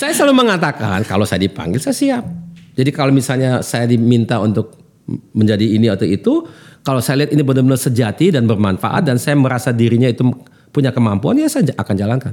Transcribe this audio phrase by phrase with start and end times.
[0.00, 2.24] Saya selalu mengatakan kalau saya dipanggil saya siap.
[2.72, 4.72] Jadi kalau misalnya saya diminta untuk
[5.36, 6.40] menjadi ini atau itu,
[6.80, 10.24] kalau saya lihat ini benar-benar sejati dan bermanfaat dan saya merasa dirinya itu
[10.72, 12.32] punya kemampuan ya saya akan jalankan.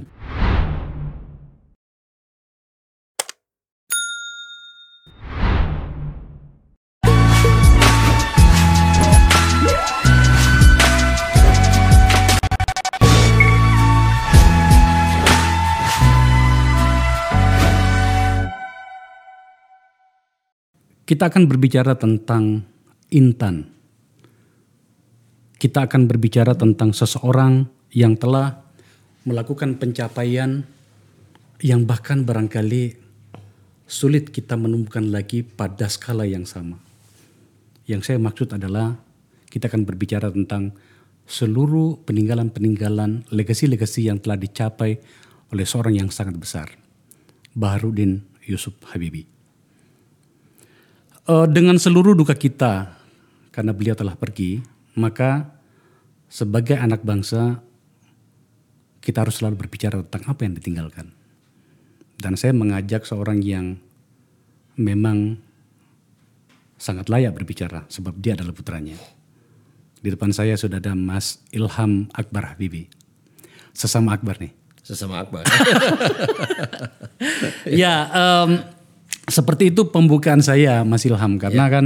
[21.08, 22.68] Kita akan berbicara tentang
[23.16, 23.64] intan.
[25.56, 27.64] Kita akan berbicara tentang seseorang
[27.96, 28.60] yang telah
[29.24, 30.68] melakukan pencapaian
[31.64, 33.00] yang bahkan barangkali
[33.88, 36.76] sulit kita menemukan lagi pada skala yang sama.
[37.88, 39.00] Yang saya maksud adalah
[39.48, 40.76] kita akan berbicara tentang
[41.24, 45.00] seluruh peninggalan-peninggalan legasi-legasi yang telah dicapai
[45.56, 46.68] oleh seorang yang sangat besar,
[47.56, 49.37] Baharudin Yusuf Habibie.
[51.28, 52.96] Uh, dengan seluruh duka kita
[53.52, 54.64] karena beliau telah pergi,
[54.96, 55.52] maka
[56.32, 57.60] sebagai anak bangsa
[59.04, 61.12] kita harus selalu berbicara tentang apa yang ditinggalkan.
[62.16, 63.76] Dan saya mengajak seorang yang
[64.80, 65.36] memang
[66.80, 68.96] sangat layak berbicara sebab dia adalah putranya.
[69.98, 72.88] Di depan saya sudah ada Mas Ilham Akbar Habibi.
[73.74, 74.54] Sesama Akbar nih.
[74.86, 75.44] Sesama Akbar.
[77.84, 78.77] ya, um,
[79.28, 81.74] seperti itu pembukaan saya Mas Ilham karena ya.
[81.74, 81.86] kan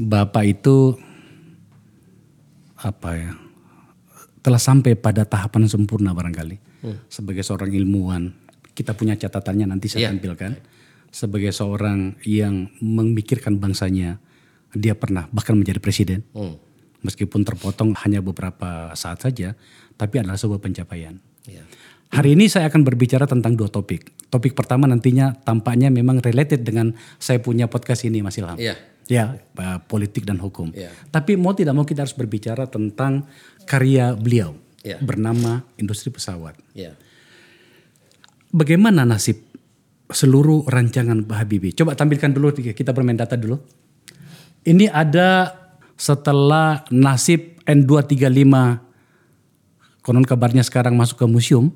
[0.00, 0.96] Bapak itu
[2.80, 3.32] apa ya
[4.40, 7.12] telah sampai pada tahapan sempurna barangkali hmm.
[7.12, 8.32] sebagai seorang ilmuwan
[8.72, 10.16] kita punya catatannya nanti saya ya.
[10.16, 10.56] tampilkan
[11.12, 14.16] sebagai seorang yang memikirkan bangsanya
[14.72, 16.56] dia pernah bahkan menjadi presiden hmm.
[17.04, 19.52] meskipun terpotong hanya beberapa saat saja
[20.00, 21.20] tapi adalah sebuah pencapaian.
[21.44, 21.60] Ya.
[22.08, 24.08] Hari ini saya akan berbicara tentang dua topik.
[24.30, 28.54] Topik pertama nantinya tampaknya memang related dengan saya punya podcast ini Mas Ilham.
[28.56, 28.78] Iya.
[29.10, 29.42] Ya,
[29.90, 30.70] politik dan hukum.
[30.70, 30.94] Ya.
[31.10, 33.26] Tapi mau tidak mau kita harus berbicara tentang
[33.66, 34.54] karya beliau
[34.86, 35.02] ya.
[35.02, 36.54] bernama Industri Pesawat.
[36.78, 36.94] Ya.
[38.54, 39.50] Bagaimana nasib
[40.14, 41.74] seluruh rancangan Pak Habibie?
[41.74, 43.58] Coba tampilkan dulu kita bermain data dulu.
[44.62, 45.58] Ini ada
[45.98, 48.54] setelah nasib N235
[50.06, 51.74] konon kabarnya sekarang masuk ke museum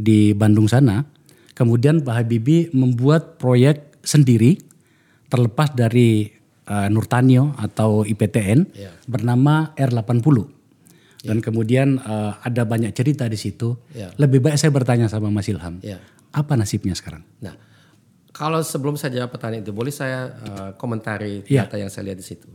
[0.00, 1.04] di Bandung sana.
[1.54, 4.58] Kemudian Pak Habibie membuat proyek sendiri
[5.30, 6.26] terlepas dari
[6.66, 8.92] uh, Nurtanio atau IPTN yeah.
[9.06, 10.26] bernama R80.
[10.34, 10.46] Yeah.
[11.24, 13.78] Dan kemudian uh, ada banyak cerita di situ.
[13.94, 14.12] Yeah.
[14.18, 15.80] Lebih baik saya bertanya sama Mas Ilham.
[15.80, 16.02] Yeah.
[16.34, 17.22] Apa nasibnya sekarang?
[17.40, 17.54] Nah,
[18.34, 21.64] kalau sebelum saya jawab pertanyaan itu, boleh saya uh, komentari yeah.
[21.64, 22.50] data yang saya lihat di situ.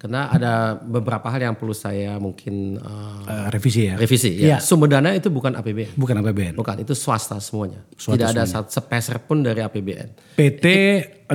[0.00, 4.00] Karena ada beberapa hal yang perlu saya mungkin uh, uh, revisi ya.
[4.00, 4.56] Revisi ya.
[4.56, 4.58] ya.
[4.64, 5.92] Sumber dana itu bukan APBN.
[5.92, 6.54] Bukan APBN.
[6.56, 7.84] Bukan, itu swasta semuanya.
[8.00, 8.72] Swasta Tidak ada semuanya.
[8.72, 10.40] sepeser pun dari APBN.
[10.40, 10.66] PT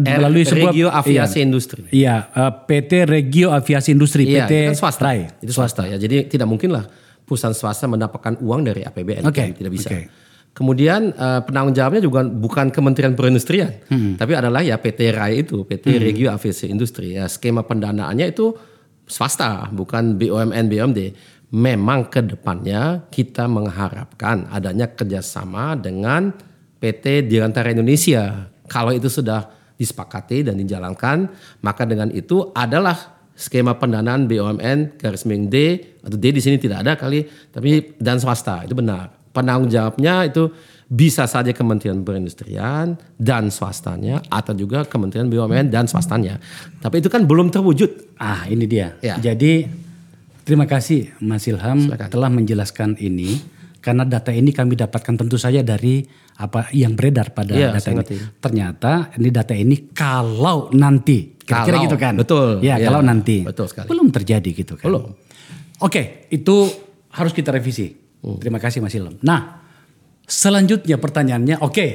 [0.02, 1.82] melalui sebuah Regio Aviasi iya, Industri.
[1.94, 5.02] Iya, uh, PT Regio Aviasi Industri, iya, PT itu kan swasta.
[5.14, 5.20] Rai.
[5.46, 6.02] Itu swasta ya.
[6.02, 6.90] Jadi tidak mungkin lah
[7.22, 9.30] perusahaan swasta mendapatkan uang dari APBN.
[9.30, 9.46] Oke.
[9.46, 9.48] Okay.
[9.62, 9.94] Tidak bisa.
[9.94, 10.25] Okay.
[10.56, 14.16] Kemudian uh, penanggung jawabnya juga bukan Kementerian Perindustrian, hmm.
[14.16, 16.00] tapi adalah ya PT RAI itu, PT hmm.
[16.00, 17.20] Regio Aviasi Industri.
[17.20, 18.56] Ya skema pendanaannya itu
[19.04, 21.00] swasta, bukan BUMN, BUMD.
[21.52, 26.32] Memang ke depannya kita mengharapkan adanya kerjasama dengan
[26.80, 28.48] PT Dirgantara Indonesia.
[28.72, 31.36] Kalau itu sudah disepakati dan dijalankan,
[31.68, 32.96] maka dengan itu adalah
[33.36, 35.56] skema pendanaan BUMN garis miring D
[36.00, 39.15] atau D di sini tidak ada kali, tapi dan swasta itu benar.
[39.36, 40.48] Penanggung jawabnya itu
[40.88, 46.40] bisa saja Kementerian Perindustrian dan swastanya atau juga Kementerian BUMN dan swastanya.
[46.80, 48.16] Tapi itu kan belum terwujud.
[48.22, 48.96] Ah, ini dia.
[49.04, 49.20] Ya.
[49.20, 49.68] Jadi
[50.48, 52.08] terima kasih Mas Ilham Silakan.
[52.08, 53.42] telah menjelaskan ini
[53.82, 57.98] karena data ini kami dapatkan tentu saja dari apa yang beredar pada ya, data ini.
[58.02, 58.16] Ngerti.
[58.40, 62.14] Ternyata ini data ini kalau nanti kira-kira gitu kan.
[62.18, 62.62] Betul.
[62.62, 63.42] Ya, ya, kalau nanti.
[63.42, 63.90] Betul sekali.
[63.90, 64.86] Belum terjadi gitu kan.
[64.90, 65.14] Belum.
[65.82, 66.56] Oke, itu
[67.14, 68.05] harus kita revisi.
[68.26, 68.42] Hmm.
[68.42, 69.14] Terima kasih Mas Ilham.
[69.22, 69.66] Nah,
[70.26, 71.90] Selanjutnya pertanyaannya, oke, okay,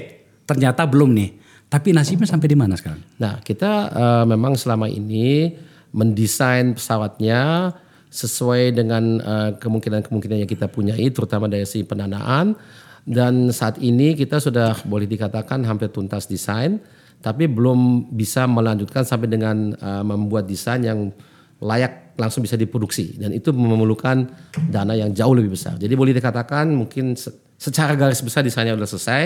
[0.47, 1.31] ternyata belum nih.
[1.71, 3.03] Tapi nasibnya sampai di mana sekarang?
[3.19, 5.55] Nah, kita uh, memang selama ini
[5.91, 7.75] mendesain pesawatnya
[8.11, 12.55] sesuai dengan uh, kemungkinan-kemungkinan yang kita punyai, terutama dari si pendanaan.
[13.03, 16.79] Dan saat ini kita sudah boleh dikatakan hampir tuntas desain,
[17.23, 21.11] tapi belum bisa melanjutkan sampai dengan uh, membuat desain yang
[21.59, 23.17] layak langsung bisa diproduksi.
[23.17, 24.29] Dan itu memerlukan
[24.69, 25.81] dana yang jauh lebih besar.
[25.81, 27.17] Jadi boleh dikatakan mungkin
[27.57, 29.25] secara garis besar desainnya sudah selesai,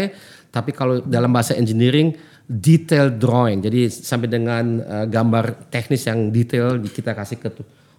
[0.54, 2.14] tapi kalau dalam bahasa engineering
[2.46, 7.50] detail drawing, jadi sampai dengan uh, gambar teknis yang detail kita kasih ke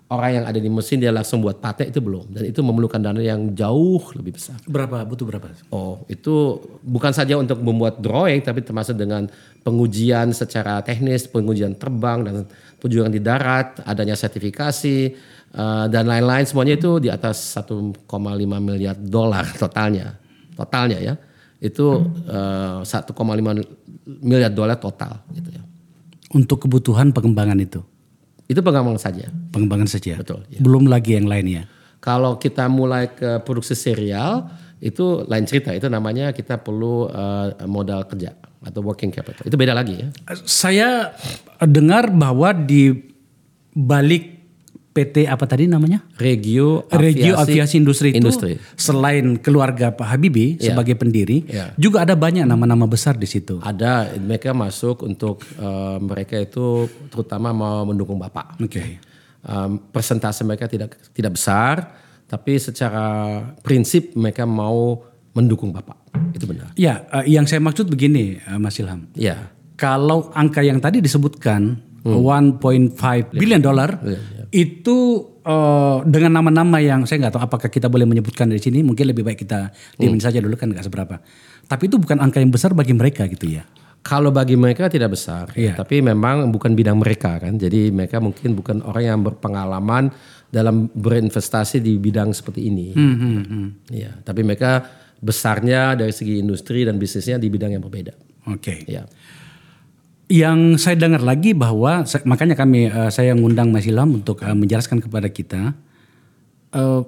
[0.05, 3.17] orang yang ada di mesin dia langsung buat paten itu belum dan itu memerlukan dana
[3.17, 4.61] yang jauh lebih besar.
[4.69, 5.49] Berapa butuh berapa?
[5.73, 9.25] Oh, itu bukan saja untuk membuat drawing tapi termasuk dengan
[9.65, 12.45] pengujian secara teknis, pengujian terbang dan
[12.85, 15.17] penjualan di darat, adanya sertifikasi
[15.57, 18.05] uh, dan lain-lain semuanya itu di atas 1,5
[18.61, 20.13] miliar dolar totalnya.
[20.53, 21.13] Totalnya ya.
[21.57, 23.09] Itu uh, 1,5
[24.21, 25.65] miliar dolar total gitu ya.
[26.37, 27.81] Untuk kebutuhan pengembangan itu.
[28.45, 29.25] Itu pengembangan saja.
[29.49, 30.21] Pengembangan saja.
[30.21, 30.45] Betul.
[30.53, 30.61] Ya.
[30.61, 31.65] Belum lagi yang lainnya.
[31.97, 34.45] Kalau kita mulai ke produksi serial
[34.77, 35.73] itu lain cerita.
[35.73, 39.45] Itu namanya kita perlu uh, modal kerja atau working capital.
[39.45, 40.07] Itu beda lagi ya.
[40.43, 41.13] Saya
[41.61, 42.89] dengar bahwa di
[43.71, 44.33] balik
[44.95, 46.07] PT apa tadi namanya?
[46.15, 48.55] Regio Aviasi, Regio Aviasi Industri itu Industri.
[48.79, 50.71] selain keluarga Pak Habibie Ya.
[50.71, 51.75] sebagai pendiri, Ya.
[51.75, 53.59] juga ada banyak nama-nama besar di situ.
[53.59, 58.55] Ada mereka masuk untuk uh, mereka itu terutama mau mendukung Bapak.
[58.63, 59.03] Oke.
[59.43, 61.91] Um, persentase mereka tidak tidak besar,
[62.25, 65.03] tapi secara prinsip mereka mau
[65.35, 66.04] mendukung Bapak.
[66.31, 66.71] Itu benar.
[66.75, 69.07] Ya, eh, yang saya maksud begini, eh, Mas Ilham.
[69.13, 69.51] Ya.
[69.75, 72.21] Kalau angka yang tadi disebutkan Hmm.
[72.61, 73.97] 1.5 billion dollar
[74.53, 74.97] itu
[75.41, 78.85] eh, dengan nama-nama yang saya nggak tahu apakah kita boleh menyebutkan dari sini.
[78.85, 81.17] Mungkin lebih baik kita diemin saja dulu kan nggak seberapa.
[81.65, 83.65] Tapi itu bukan angka yang besar bagi mereka gitu ya.
[84.05, 85.81] Kalau bagi mereka tidak besar, Iya.
[85.81, 87.57] tapi memang bukan bidang mereka kan.
[87.57, 90.13] Jadi mereka mungkin bukan orang yang berpengalaman
[90.53, 92.93] dalam berinvestasi di bidang seperti ini.
[93.89, 94.85] Iya, tapi mereka
[95.25, 98.13] besarnya dari segi industri dan bisnisnya di bidang yang berbeda.
[98.53, 98.85] Oke.
[98.85, 99.09] Iya.
[100.25, 105.01] Yang saya dengar lagi bahwa makanya kami eh, saya ngundang Mas Ilham untuk eh, menjelaskan
[105.01, 105.73] kepada kita
[106.73, 107.01] eh,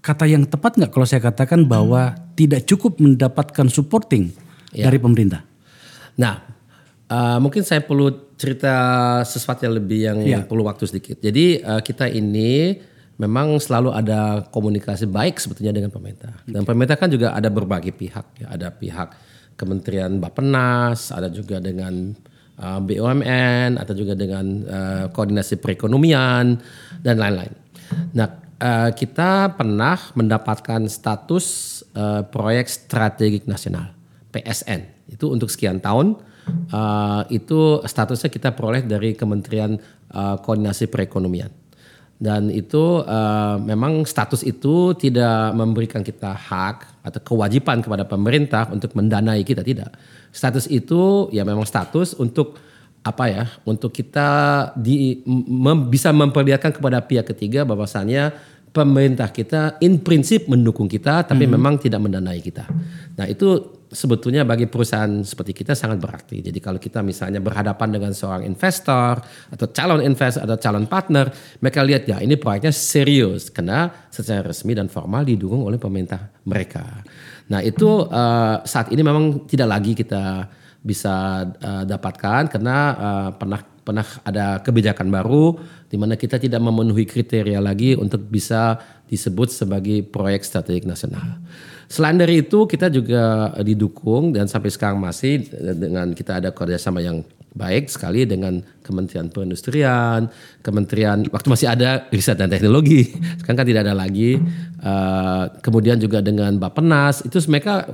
[0.00, 4.32] kata yang tepat nggak kalau saya katakan bahwa tidak cukup mendapatkan supporting
[4.68, 5.44] dari pemerintah.
[6.16, 6.44] Nah,
[7.08, 8.74] eh, mungkin saya perlu cerita
[9.24, 10.38] sesuatu yang lebih yang Iya.
[10.44, 11.20] perlu waktu sedikit.
[11.20, 12.76] Jadi eh, kita ini
[13.18, 16.32] memang selalu ada komunikasi baik sebetulnya dengan pemerintah.
[16.46, 18.26] Dan pemerintah kan juga ada berbagai pihak.
[18.42, 18.46] Ya.
[18.54, 19.08] Ada pihak
[19.58, 22.14] Kementerian Bappenas, ada juga dengan
[22.56, 26.62] eh, BUMN, atau juga dengan eh, koordinasi perekonomian
[27.02, 27.52] dan lain-lain.
[28.14, 28.28] Nah,
[28.62, 31.46] eh, kita pernah mendapatkan status
[31.92, 33.98] eh, proyek strategik nasional
[34.30, 36.20] PSN itu untuk sekian tahun
[36.72, 39.76] uh, itu statusnya kita peroleh dari Kementerian
[40.12, 41.48] uh, Koordinasi Perekonomian
[42.18, 48.90] dan itu uh, memang status itu tidak memberikan kita hak atau kewajiban kepada pemerintah untuk
[48.98, 49.94] mendanai kita tidak
[50.34, 52.58] status itu ya memang status untuk
[53.06, 54.28] apa ya untuk kita
[54.74, 58.34] di mem- bisa memperlihatkan kepada pihak ketiga bahwasannya
[58.74, 62.68] pemerintah kita in prinsip mendukung kita tapi memang tidak mendanai kita.
[63.16, 66.44] Nah, itu sebetulnya bagi perusahaan seperti kita sangat berarti.
[66.44, 71.80] Jadi kalau kita misalnya berhadapan dengan seorang investor atau calon investor atau calon partner, mereka
[71.84, 77.04] lihat ya ini proyeknya serius karena secara resmi dan formal didukung oleh pemerintah mereka.
[77.48, 80.48] Nah, itu eh, saat ini memang tidak lagi kita
[80.84, 85.56] bisa eh, dapatkan karena eh, pernah pernah ada kebijakan baru
[85.88, 88.76] di mana kita tidak memenuhi kriteria lagi untuk bisa
[89.08, 91.40] disebut sebagai proyek strategik nasional.
[91.88, 97.24] Selain dari itu kita juga didukung dan sampai sekarang masih dengan kita ada kerjasama yang
[97.56, 100.28] baik sekali dengan Kementerian Perindustrian,
[100.60, 103.08] Kementerian waktu masih ada riset dan teknologi,
[103.40, 104.36] sekarang kan tidak ada lagi.
[104.78, 107.88] Eh, kemudian juga dengan Bappenas itu mereka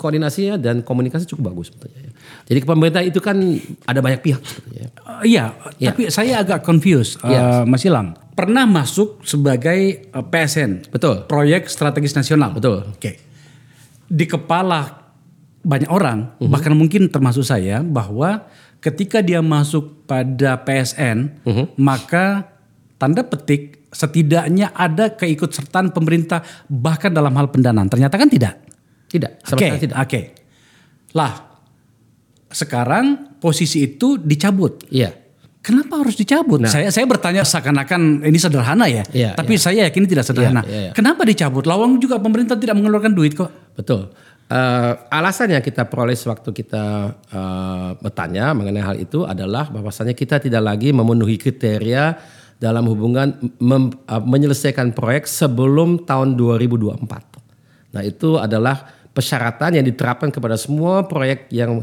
[0.00, 2.10] koordinasinya dan komunikasi cukup bagus sebetulnya.
[2.10, 2.12] ya.
[2.50, 3.38] Jadi ke pemerintah itu kan
[3.86, 4.88] ada banyak pihak sebetulnya.
[4.98, 5.94] Uh, iya, Ya.
[5.94, 7.42] tapi saya agak confused, uh, Ya.
[7.62, 8.18] Mas Ilham.
[8.32, 11.28] Pernah masuk sebagai uh, PSN, Betul.
[11.28, 12.56] proyek strategis nasional.
[12.56, 12.88] Betul.
[12.88, 13.20] Oke.
[14.08, 15.12] Di kepala
[15.62, 16.48] banyak orang, Mhm.
[16.50, 18.48] bahkan mungkin termasuk saya, bahwa
[18.80, 21.76] ketika dia masuk pada PSN, Mhm.
[21.78, 22.50] maka
[22.96, 27.86] tanda petik setidaknya ada keikutsertaan pemerintah bahkan dalam hal pendanaan.
[27.92, 28.56] Ternyata kan tidak.
[29.12, 29.96] Tidak, Oke, tidak.
[30.00, 30.20] oke.
[31.12, 31.32] Lah,
[32.48, 34.88] sekarang posisi itu dicabut.
[34.88, 35.12] Iya.
[35.62, 36.58] Kenapa harus dicabut?
[36.66, 40.66] Saya saya bertanya seakan-akan ini sederhana ya, Iya, tapi saya yakin tidak sederhana.
[40.66, 40.92] Iya, iya, iya.
[40.92, 41.62] Kenapa dicabut?
[41.70, 43.46] Lawang juga pemerintah tidak mengeluarkan duit kok.
[43.78, 44.10] Betul.
[44.52, 50.42] Eh, alasan yang kita peroleh sewaktu kita eh, bertanya mengenai hal itu adalah bahwasanya kita
[50.42, 52.18] tidak lagi memenuhi kriteria
[52.58, 57.96] dalam hubungan mem- eh, menyelesaikan proyek sebelum tahun 2024.
[57.96, 58.82] Nah itu adalah
[59.14, 61.80] persyaratan yang diterapkan kepada semua proyek yang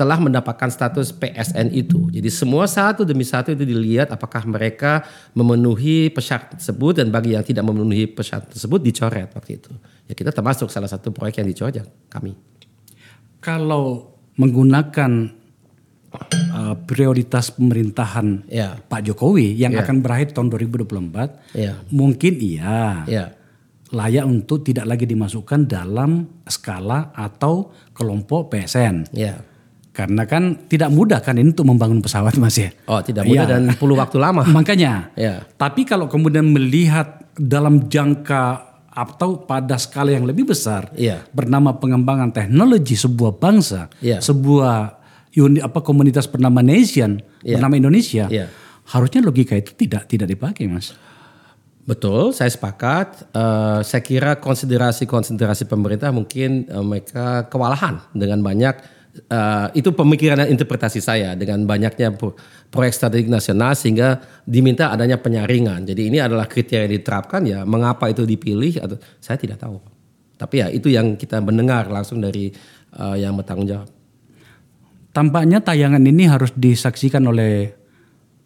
[0.00, 2.08] telah mendapatkan status PSN itu.
[2.08, 5.04] Jadi semua satu demi satu itu dilihat apakah mereka
[5.36, 9.68] memenuhi persyarat tersebut dan bagi yang tidak memenuhi persyarat tersebut dicoret waktu itu.
[10.08, 12.32] Ya kita termasuk salah satu proyek yang dicoret ya kami.
[13.44, 15.36] Kalau menggunakan
[16.16, 18.80] uh, prioritas pemerintahan Ya.
[18.80, 19.84] Pak Jokowi yang Ya.
[19.84, 21.76] akan berakhir tahun 2024, Ya.
[21.92, 23.24] mungkin iya Ya.
[23.92, 29.12] layak untuk tidak lagi dimasukkan dalam skala atau kelompok PSN.
[29.12, 29.44] Ya.
[29.90, 32.70] Karena kan tidak mudah kan ini untuk membangun pesawat Mas ya.
[32.86, 33.52] Oh, tidak mudah Iya.
[33.58, 34.46] dan perlu waktu lama.
[34.56, 35.10] Makanya.
[35.18, 35.42] Ya.
[35.58, 41.26] Tapi kalau kemudian melihat dalam jangka atau pada skala yang lebih besar Iya.
[41.30, 44.18] bernama pengembangan teknologi sebuah bangsa, Iya.
[44.22, 44.98] sebuah
[45.36, 47.58] uni, apa komunitas bernama nation, Iya.
[47.58, 48.46] bernama Indonesia, Iya.
[48.90, 50.94] harusnya logika itu tidak tidak dipakai, Mas.
[51.80, 53.30] Betul, saya sepakat.
[53.34, 60.48] Eh, saya kira konsiderasi-konsiderasi pemerintah mungkin eh, mereka kewalahan dengan banyak eh, itu pemikiran dan
[60.48, 62.36] interpretasi saya dengan banyaknya pro-
[62.70, 65.84] proyek strategik nasional sehingga diminta adanya penyaringan.
[65.84, 67.60] Jadi ini adalah kriteria yang diterapkan ya.
[67.64, 69.80] Mengapa itu dipilih atau saya tidak tahu.
[70.36, 72.52] Tapi ya itu yang kita mendengar langsung dari
[72.96, 73.88] eh, yang bertanggung jawab.
[75.10, 77.79] Tampaknya tayangan ini harus disaksikan oleh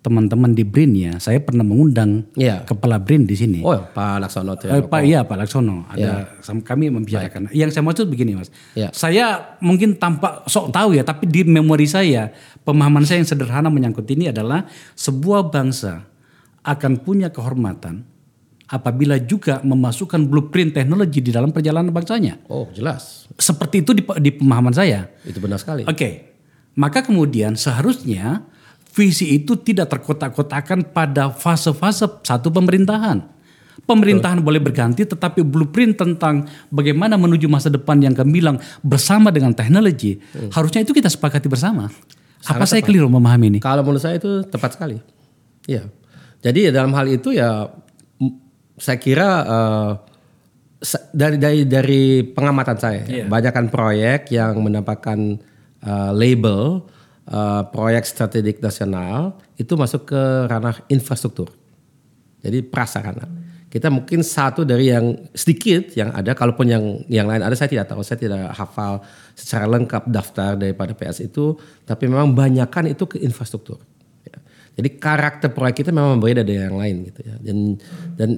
[0.04, 1.12] teman-teman di BRIN ya.
[1.16, 2.60] Saya pernah mengundang Iya.
[2.68, 3.64] kepala BRIN di sini.
[3.64, 4.52] Oh, Pak Laksono.
[4.60, 7.48] Eh, Pak iya Pak Laksono ada sam- kami membicarakan.
[7.56, 8.52] Yang saya maksud begini Mas.
[8.76, 8.92] Ya.
[8.92, 12.28] Saya mungkin tampak sok tahu ya, tapi di memori saya
[12.62, 16.04] pemahaman saya yang sederhana menyangkut ini adalah sebuah bangsa
[16.60, 18.04] akan punya kehormatan
[18.64, 22.44] apabila juga memasukkan blueprint teknologi di dalam perjalanan bangsanya.
[22.48, 23.24] Oh, jelas.
[23.36, 25.08] Seperti itu di, di pemahaman saya.
[25.24, 25.84] Itu benar sekali.
[25.84, 26.32] Oke,
[26.76, 28.44] maka kemudian seharusnya
[28.94, 33.26] visi itu tidak terkotak-kotakan pada fase-fase satu pemerintahan.
[33.84, 40.16] Pemerintahan boleh berganti, tetapi blueprint tentang bagaimana menuju masa depan yang gemilang bersama dengan teknologi,
[40.54, 41.90] harusnya itu kita sepakati bersama.
[42.46, 43.58] Apa saya keliru memahami ini?
[43.58, 45.02] Kalau menurut saya itu tepat sekali.
[45.66, 45.90] Iya.
[46.40, 47.66] Jadi ya dalam hal itu ya
[48.78, 49.28] saya kira
[50.80, 53.24] sa- dari dari dari pengamatan saya Iya.
[53.26, 55.18] banyakkan proyek yang mendapatkan
[55.84, 56.84] eh, label
[57.28, 61.52] eh, proyek strategik nasional itu masuk ke ranah infrastruktur.
[62.44, 63.24] Jadi prasarana.
[63.74, 67.90] Kita mungkin satu dari yang sedikit yang ada, kalaupun yang yang lain ada saya tidak
[67.90, 69.02] tahu, saya tidak hafal
[69.34, 73.82] secara lengkap daftar daripada PS itu, tapi memang banyakkan itu ke infrastruktur.
[74.22, 74.38] Ya.
[74.78, 77.34] Jadi karakter proyek kita memang berbeda dari yang lain gitu ya.
[77.42, 77.74] Dan
[78.14, 78.30] dan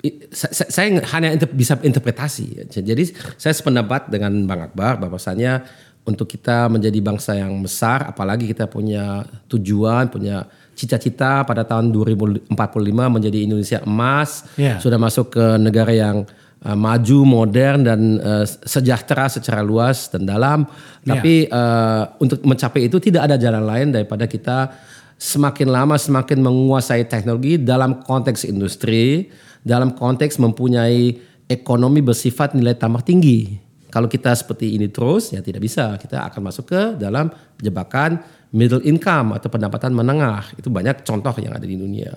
[0.00, 2.64] i- sa- sa- saya hanya inter- bisa interpretasi.
[2.72, 3.04] Jadi
[3.36, 5.60] saya sependapat dengan Bang Akbar bahwasannya
[6.08, 12.56] untuk kita menjadi bangsa yang besar, apalagi kita punya tujuan, punya cita-cita pada tahun 2045
[12.88, 14.80] menjadi Indonesia emas, Ya.
[14.80, 16.24] sudah masuk ke negara yang
[16.64, 20.64] uh, maju, modern dan uh, sejahtera secara luas dan dalam.
[21.04, 24.72] Tapi uh, untuk mencapai itu tidak ada jalan lain daripada kita
[25.20, 29.28] semakin lama semakin menguasai teknologi dalam konteks industri,
[29.60, 33.68] dalam konteks mempunyai ekonomi bersifat nilai tambah tinggi.
[33.90, 35.98] Kalau kita seperti ini terus ya tidak bisa.
[35.98, 37.26] Kita akan masuk ke dalam
[37.58, 38.22] jebakan
[38.54, 40.54] middle income atau pendapatan menengah.
[40.54, 42.14] Itu banyak contoh yang ada di dunia.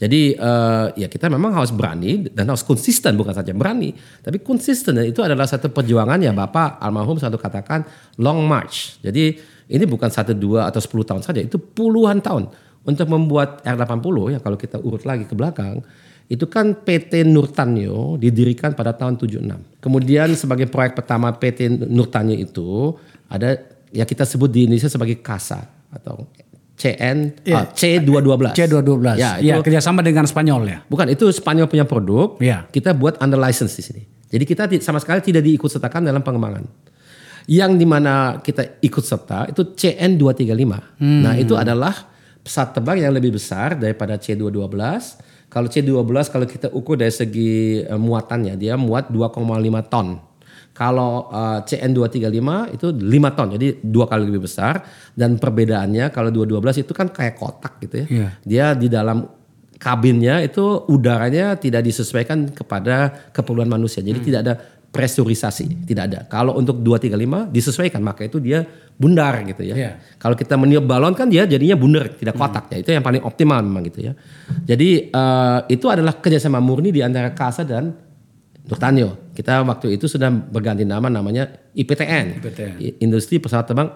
[0.00, 3.92] Jadi eh, ya kita memang harus berani dan harus konsisten bukan saja berani,
[4.24, 7.84] tapi konsisten dan itu adalah satu perjuangan ya Bapak almarhum satu katakan
[8.16, 8.96] long march.
[9.04, 9.36] Jadi
[9.70, 12.48] ini bukan satu dua atau 10 tahun saja, itu puluhan tahun
[12.82, 15.84] untuk membuat R80 ya kalau kita urut lagi ke belakang
[16.30, 19.82] itu kan PT Nurtanyo didirikan pada tahun 76.
[19.82, 22.94] Kemudian sebagai proyek pertama PT Nurtanyo itu
[23.26, 23.58] ada
[23.90, 25.58] ya kita sebut di Indonesia sebagai KASA
[25.90, 26.30] atau
[26.78, 27.56] CN Iya.
[27.58, 28.54] ah, C212.
[28.54, 29.18] C212.
[29.18, 30.78] Ya, Ya, kerjasama dengan Spanyol ya.
[30.86, 32.38] bukan itu Spanyol punya produk.
[32.38, 32.70] Iya.
[32.70, 34.02] Kita buat under license di sini.
[34.30, 36.62] Jadi kita sama sekali tidak diikut sertakan dalam pengembangan.
[37.50, 41.02] Yang di mana kita ikut serta itu CN235.
[41.02, 41.90] Nah itu adalah
[42.40, 44.70] pesawat terbang yang lebih besar daripada C212.
[45.50, 49.42] Kalau C12 kalau kita ukur dari segi eh, muatannya dia muat 2,5
[49.90, 50.22] ton.
[50.70, 54.86] Kalau eh, CN235 itu 5 ton, jadi dua kali lebih besar.
[55.12, 58.06] Dan perbedaannya kalau 212 itu kan kayak kotak gitu ya.
[58.06, 58.28] Iya.
[58.46, 59.26] Dia di dalam
[59.80, 64.04] kabinnya itu udaranya tidak disesuaikan kepada keperluan manusia.
[64.04, 64.54] Jadi tidak ada
[64.90, 66.20] presurisasi, tidak ada.
[66.26, 68.66] Kalau untuk 235 disesuaikan, maka itu dia
[69.00, 69.74] bundar gitu ya.
[69.74, 69.92] Iya.
[70.20, 72.84] Kalau kita meniup balon kan dia jadinya bundar, tidak kotak ya.
[72.84, 74.12] Itu yang paling optimal memang gitu ya.
[74.68, 77.96] Jadi eh, itu adalah kerjasama murni di antara KASA dan
[78.68, 79.32] Nurtanyo.
[79.32, 82.44] Kita waktu itu sudah berganti nama namanya IPTN.
[82.44, 82.76] IPTN.
[83.00, 83.88] Industri Pesawat Terbang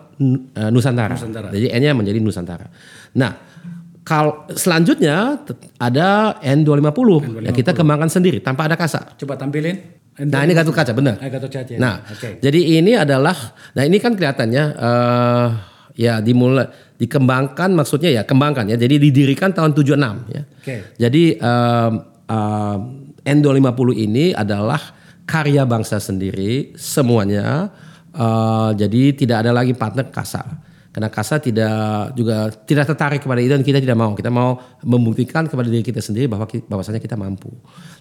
[0.57, 1.13] eh, Nusantara.
[1.13, 1.53] Nusantara.
[1.53, 2.67] Jadi N-nya menjadi Nusantara.
[3.21, 3.33] Nah,
[4.09, 5.45] kalau selanjutnya
[5.77, 9.17] ada N250 yang kita kembangkan sendiri tanpa ada kasa.
[9.21, 10.04] Coba tampilin.
[10.15, 11.19] Nah, ini Gatot Kaca benar.
[11.19, 11.75] Ah, Gatot Kaca.
[11.75, 12.39] Nah, Oke.
[12.39, 13.35] jadi ini adalah
[13.75, 15.49] nah ini kan kelihatannya eh
[15.95, 16.67] ya dimulai
[16.99, 18.77] dikembangkan maksudnya ya kembangkan ya.
[18.79, 20.43] Jadi didirikan tahun 76 ya.
[20.47, 20.77] Oke.
[21.03, 21.93] Jadi em,
[22.31, 22.79] em,
[23.25, 24.79] N250 ini adalah
[25.27, 27.75] karya bangsa sendiri semuanya.
[28.15, 30.43] Eh, jadi tidak ada lagi partner kasa.
[30.95, 34.15] Karena Kasa tidak juga tidak tertarik kepada itu dan kita tidak mau.
[34.15, 37.51] Kita mau membuktikan kepada diri kita sendiri bahwa bahwasanya kita mampu.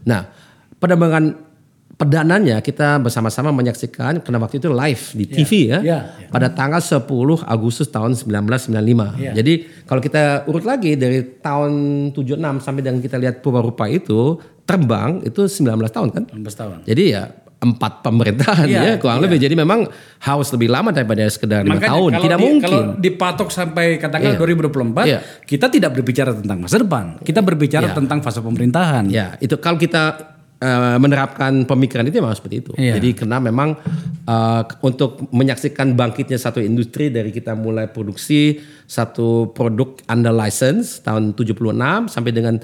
[0.05, 0.29] Nah,
[0.77, 1.52] penerbangan
[1.93, 5.81] perdananya kita bersama-sama menyaksikan karena waktu itu live di TV yeah.
[5.81, 5.99] ya.
[6.25, 6.31] Yeah.
[6.33, 7.05] Pada tanggal 10
[7.45, 9.21] Agustus tahun 1995.
[9.21, 9.33] Yeah.
[9.37, 9.53] Jadi
[9.85, 11.71] kalau kita urut lagi dari tahun
[12.17, 16.23] 76 sampai dengan kita lihat Purwarupa itu terbang itu 19 tahun kan?
[16.33, 16.77] 19 tahun.
[16.89, 17.23] Jadi ya
[17.63, 19.39] empat pemerintahan Iya, ya kurang lebih.
[19.39, 19.87] Jadi memang
[20.19, 22.19] harus lebih lama daripada sekedar lima tahun.
[22.19, 22.67] Tidak di- mungkin.
[22.67, 24.39] Kalau dipatok sampai katakan Iya.
[24.39, 25.19] 2024, Iya.
[25.47, 27.23] kita tidak berbicara tentang masa depan.
[27.23, 27.95] Kita berbicara Iya.
[27.95, 29.07] tentang fase pemerintahan.
[29.07, 30.32] Ya, itu kalau kita
[30.63, 32.71] eh, menerapkan pemikiran itu memang seperti itu.
[32.79, 32.95] Iya.
[32.95, 33.75] Jadi karena memang
[34.23, 41.35] eh, untuk menyaksikan bangkitnya satu industri dari kita mulai produksi satu produk under license tahun
[41.35, 41.59] 76
[42.07, 42.55] sampai dengan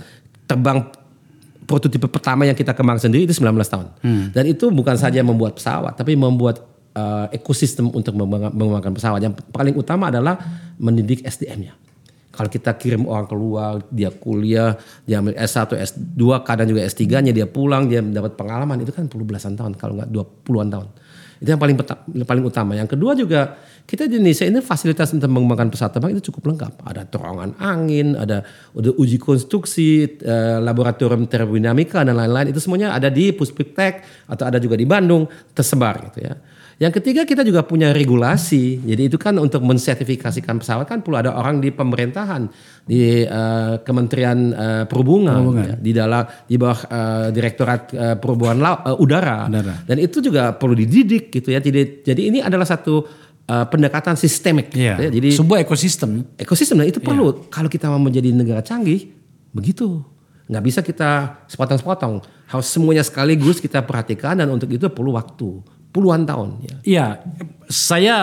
[0.48, 0.88] terbang
[1.68, 3.88] prototipe pertama yang kita kembangkan sendiri itu 19 tahun.
[4.34, 6.64] Dan itu bukan saja membuat pesawat tapi membuat
[6.96, 9.20] eh, ekosistem untuk mengembang- mengembangkan pesawat.
[9.22, 10.40] Yang paling utama adalah
[10.80, 11.76] mendidik SDM-nya.
[12.30, 17.50] Kalau kita kirim orang keluar, dia kuliah, dia ambil S1, S2, kadang juga S3-nya, dia
[17.50, 20.88] pulang, dia dapat pengalaman, itu kan puluh belasan tahun, kalau nggak dua puluhan tahun.
[21.40, 21.76] Itu yang paling
[22.28, 22.76] paling utama.
[22.76, 23.58] Yang kedua juga,
[23.88, 26.84] kita di Indonesia ini fasilitas untuk mengembangkan pesawat terbang itu cukup lengkap.
[26.84, 28.44] Ada terowongan angin, ada
[28.76, 32.52] uji konstruksi, eh, laboratorium termodinamika dan lain-lain.
[32.54, 36.36] Itu semuanya ada di Puspiktek atau ada juga di Bandung, tersebar gitu ya.
[36.80, 38.80] Yang ketiga kita juga punya regulasi.
[38.80, 42.48] Jadi itu kan untuk mensertifikasikan pesawat kan perlu ada orang di pemerintahan,
[42.88, 48.84] di eh, Kementerian eh, Perhubungan, ya, di dalam di bawah eh, Direktorat eh, Perhubungan Lau-
[48.88, 49.52] eh, Udara.
[49.52, 49.76] Udara.
[49.84, 51.60] Dan itu juga perlu dididik gitu ya.
[51.60, 53.04] Jadi jadi ini adalah satu
[53.44, 54.72] eh, pendekatan sistemik.
[54.72, 54.96] Iya.
[54.96, 55.10] gitu ya.
[55.12, 56.24] Jadi Sebuah ekosistem.
[56.40, 59.12] ekosistem dan itu perlu kalau kita mau menjadi negara canggih
[59.52, 60.00] begitu
[60.50, 66.24] nggak bisa kita sepotong-sepotong harus semuanya sekaligus kita perhatikan dan untuk itu perlu waktu puluhan
[66.24, 67.06] tahun ya Iya,
[67.66, 68.16] saya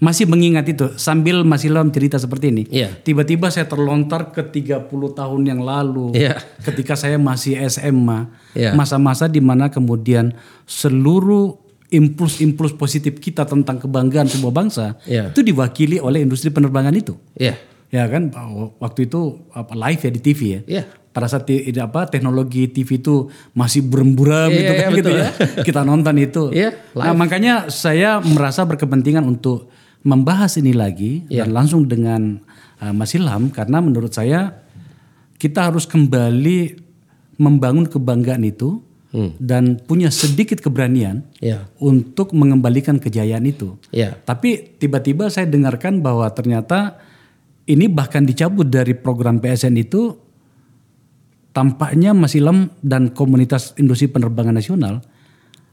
[0.00, 2.64] masih mengingat itu sambil masih dalam cerita seperti ini.
[2.72, 2.88] Iya.
[3.04, 6.16] Tiba-tiba saya terlontar ke 30 tahun yang lalu.
[6.16, 6.40] Iya.
[6.64, 8.32] Ketika saya masih SMA.
[8.56, 8.72] Iya.
[8.72, 10.32] Masa-masa di mana kemudian
[10.64, 11.52] seluruh
[11.92, 15.34] impuls-impuls positif kita tentang kebanggaan sebuah bangsa Iya.
[15.34, 17.18] itu diwakili oleh industri penerbangan itu.
[17.36, 17.58] ya
[17.90, 18.30] Ya kan
[18.78, 20.60] waktu itu apa live ya di TV ya.
[20.66, 20.84] Iya.
[21.10, 25.18] Pada saat apa teknologi TV itu masih berem-buram Iya, gitu iya, kan gitu betul.
[25.18, 25.28] ya.
[25.66, 26.42] Kita nonton itu.
[26.54, 27.18] Iya, Nah, live.
[27.18, 29.66] makanya saya merasa berkepentingan untuk
[30.00, 31.44] membahas ini lagi Iya.
[31.44, 32.38] dan langsung dengan
[32.78, 34.62] uh, Mas Ilham karena menurut saya
[35.36, 36.78] kita harus kembali
[37.36, 38.78] membangun kebanggaan itu
[39.10, 39.34] Hmm.
[39.42, 43.74] dan punya sedikit keberanian ya untuk mengembalikan kejayaan itu.
[43.90, 46.94] ya Tapi tiba-tiba saya dengarkan bahwa ternyata
[47.70, 50.10] ini bahkan dicabut dari program PSN itu
[51.50, 55.02] tampaknya Mas Ilham dan komunitas industri penerbangan nasional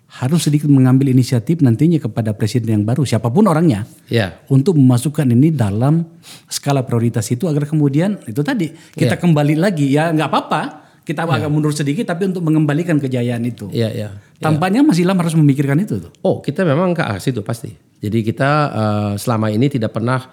[0.08, 5.28] harus sedikit mengambil inisiatif nantinya kepada presiden yang baru siapa pun orangnya ya untuk memasukkan
[5.28, 6.08] ini dalam
[6.48, 9.20] skala prioritas itu agar kemudian itu tadi kita Ya.
[9.20, 10.62] kembali lagi ya nggak apa-apa
[11.04, 13.72] kita agak mundur sedikit tapi untuk mengembalikan kejayaan itu.
[13.72, 14.12] ya ya
[14.44, 16.12] Tampaknya Mas Ilham harus memikirkan itu tuh.
[16.24, 20.24] oh kita memang ke arah situ pasti jadi kita eh, selama ini tidak pernah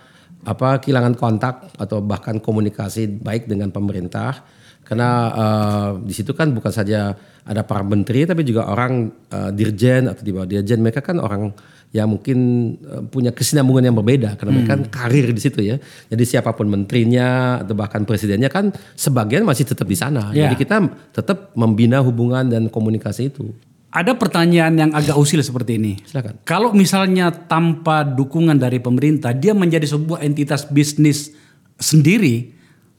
[0.44, 4.44] apa kehilangan kontak atau bahkan komunikasi baik dengan pemerintah.
[4.84, 10.12] Karena eh, di situ kan bukan saja ada para menteri tapi juga orang eh, dirjen
[10.12, 10.84] atau di bawah dirjen.
[10.84, 11.48] Mereka kan orang
[11.96, 12.38] yang mungkin
[12.84, 14.36] eh, punya kesinambungan yang berbeda.
[14.36, 15.80] Karena mereka kan karir di situ ya.
[16.12, 20.28] Jadi siapa pun menterinya atau bahkan presidennya kan sebagian masih tetap di sana.
[20.36, 20.52] Ya.
[20.52, 20.76] jadi kita
[21.16, 23.56] tetap membina hubungan dan komunikasi itu
[23.94, 25.94] Ada pertanyaan yang agak usil seperti ini.
[26.02, 31.30] silakan Kalau misalnya tanpa dukungan dari pemerintah, dia menjadi sebuah entitas bisnis
[31.78, 32.50] sendiri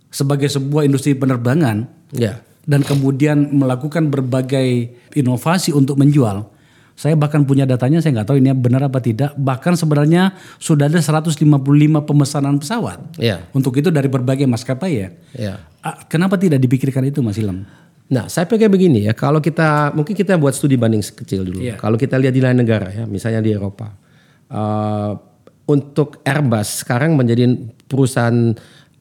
[0.07, 6.49] sebagai sebuah industri penerbangan ya dan kemudian melakukan berbagai inovasi untuk menjual.
[6.95, 9.35] Saya bahkan punya datanya, saya nggak tahu ini benar apa tidak.
[9.35, 10.31] Bahkan sebenarnya
[10.63, 11.43] sudah ada 155
[12.07, 13.19] pemesanan pesawat.
[13.19, 15.09] ya Untuk itu dari berbagai maskapai ya.
[15.35, 15.53] ya
[15.83, 17.67] Ah, Kenapa tidak dipikirkan itu Mas Ilham?
[18.05, 21.65] Nah, saya pikir begini ya, kalau kita mungkin kita buat studi banding kecil dulu.
[21.65, 21.81] Iya.
[21.81, 23.89] Kalau kita lihat di lain negara ya, misalnya di Eropa,
[24.49, 25.11] eh,
[25.65, 27.49] untuk Airbus sekarang menjadi
[27.89, 28.53] perusahaan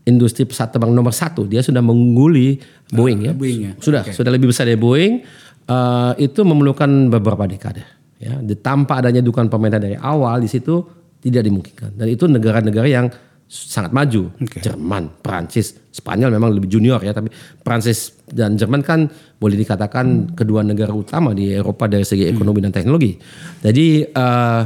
[0.08, 2.56] industri pesawat terbang nomor satu, dia sudah mengungguli
[2.88, 3.32] Boeing ya.
[3.36, 5.20] Boeing ya, Sudah, sudah lebih besar dari Boeing.
[5.64, 7.84] Eh, itu memerlukan beberapa dekade.
[8.24, 10.80] Ya, tanpa adanya dukungan pemerintah dari awal di situ
[11.20, 11.92] tidak dimungkinkan.
[11.92, 13.12] Dan itu negara-negara yang
[13.54, 14.34] sangat maju.
[14.42, 14.58] Oke.
[14.58, 17.30] Jerman, Prancis, Spanyol memang lebih junior ya, tapi
[17.62, 19.06] Prancis dan Jerman kan
[19.38, 23.14] boleh dikatakan kedua negara utama di Eropa dari segi ekonomi dan teknologi.
[23.62, 24.62] Jadi eh,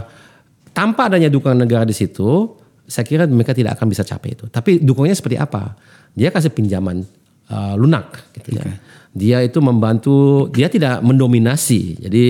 [0.72, 2.56] tanpa adanya dukungan negara di situ,
[2.88, 4.48] saya kira mereka tidak akan bisa capai itu.
[4.48, 5.76] Tapi dukungannya seperti apa?
[6.16, 7.04] Dia kasih pinjaman
[7.52, 8.64] eh, lunak, gitu ya.
[9.12, 12.08] Dia itu membantu, dia tidak mendominasi.
[12.08, 12.24] Jadi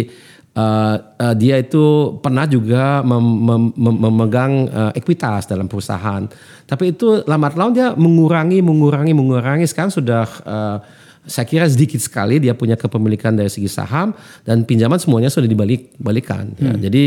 [0.59, 6.27] uh, uh, dia itu pernah juga mem, mem, mem, memegang uh, ekuitas dalam perusahaan.
[6.67, 9.65] Tapi itu lambat laun dia mengurangi, mengurangi, mengurangi.
[9.71, 10.79] Sekarang sudah uh,
[11.29, 15.95] saya kira sedikit sekali dia punya kepemilikan dari segi saham dan pinjaman semuanya sudah dibalik
[16.01, 16.57] balikan.
[16.57, 16.73] Ya.
[16.73, 16.81] Hmm.
[16.81, 17.05] Jadi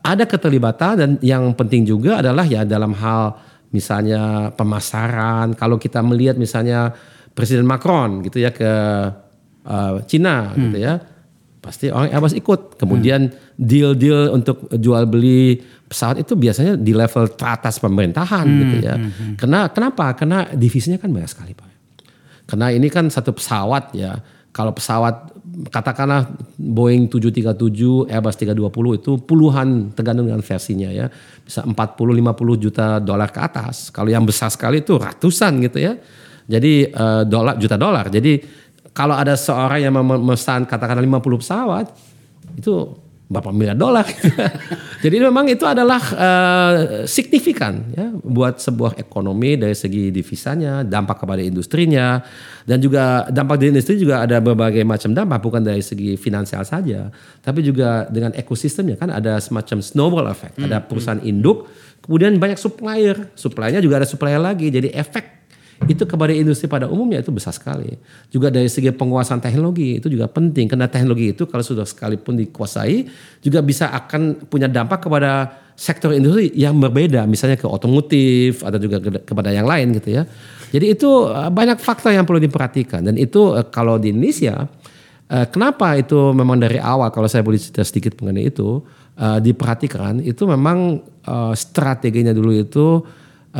[0.00, 3.36] ada keterlibatan dan yang penting juga adalah ya dalam hal
[3.70, 5.52] misalnya pemasaran.
[5.54, 6.96] Kalau kita melihat misalnya
[7.36, 8.72] Presiden Macron gitu ya ke
[9.68, 10.58] uh, Cina hmm.
[10.66, 10.94] gitu ya,
[11.60, 12.80] pasti orang Airbus ikut.
[12.80, 18.58] Kemudian deal-deal untuk jual beli pesawat itu biasanya di level teratas pemerintahan hmm.
[18.64, 18.94] gitu ya.
[18.96, 19.10] Hmm.
[19.12, 19.34] hmm.
[19.36, 20.16] Karena kenapa?
[20.16, 21.68] Karena divisinya kan banyak sekali pak.
[22.48, 24.18] Karena ini kan satu pesawat ya.
[24.50, 25.30] Kalau pesawat
[25.70, 26.26] katakanlah
[26.58, 31.06] Boeing 737, Airbus 320 itu puluhan tergantung dengan versinya ya.
[31.44, 33.94] Bisa 40 50 juta dolar ke atas.
[33.94, 35.94] Kalau yang besar sekali itu ratusan gitu ya.
[36.50, 38.10] Jadi uh, dolar juta dolar.
[38.10, 38.42] Jadi
[39.00, 41.88] kalau ada seorang yang memesan katakanlah 50 pesawat
[42.60, 42.92] itu
[43.32, 44.04] berapa miliar dolar.
[45.04, 46.74] Jadi memang itu adalah uh,
[47.08, 52.20] signifikan ya buat sebuah ekonomi dari segi divisanya, dampak kepada industrinya
[52.68, 57.08] dan juga dampak di industri juga ada berbagai macam dampak bukan dari segi finansial saja,
[57.40, 60.60] tapi juga dengan ekosistemnya kan ada semacam snowball effect.
[60.60, 60.68] Hmm.
[60.68, 61.72] Ada perusahaan induk,
[62.04, 64.68] kemudian banyak supplier, suppliernya juga ada supplier lagi.
[64.68, 65.39] Jadi efek
[65.88, 67.96] itu kepada industri pada umumnya itu besar sekali.
[68.28, 73.08] Juga dari segi penguasaan teknologi itu juga penting karena teknologi itu kalau sudah sekalipun dikuasai
[73.40, 79.00] juga bisa akan punya dampak kepada sektor industri yang berbeda misalnya ke otomotif atau juga
[79.00, 80.28] kepada yang lain gitu ya.
[80.70, 84.68] Jadi itu eh, banyak faktor yang perlu diperhatikan dan itu eh, kalau di Indonesia
[85.32, 88.84] eh, kenapa itu memang dari awal kalau saya boleh cerita sedikit mengenai itu
[89.20, 90.96] diperhatikan itu memang
[91.52, 93.04] strateginya dulu itu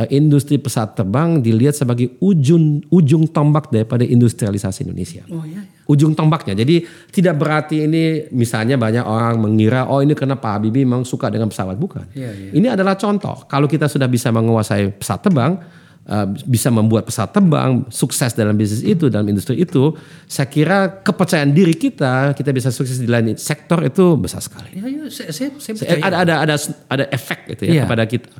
[0.07, 5.27] industri pesawat terbang dilihat sebagai ujung ujung tombak daripada industrialisasi Indonesia.
[5.27, 5.67] Oh iya.
[5.67, 5.83] iya.
[5.91, 6.55] Ujung tombaknya.
[6.55, 11.27] Jadi tidak berarti ini misalnya banyak orang mengira oh ini karena Pak Habibie memang suka
[11.27, 12.07] dengan pesawat bukan.
[12.15, 12.49] Iya, iya.
[12.55, 13.43] Ini adalah contoh.
[13.51, 15.59] Kalau kita sudah bisa menguasai pesawat terbang,
[16.07, 19.93] uh, bisa membuat pesawat terbang sukses dalam bisnis itu dalam industri itu,
[20.25, 24.77] saya kira kepercayaan diri kita kita bisa sukses di lain sektor itu besar sekali.
[24.77, 26.55] Ya, ya, saya, saya, saya ada ada ada
[26.89, 27.83] ada efek gitu ya, ya.
[27.85, 28.31] kepada kita.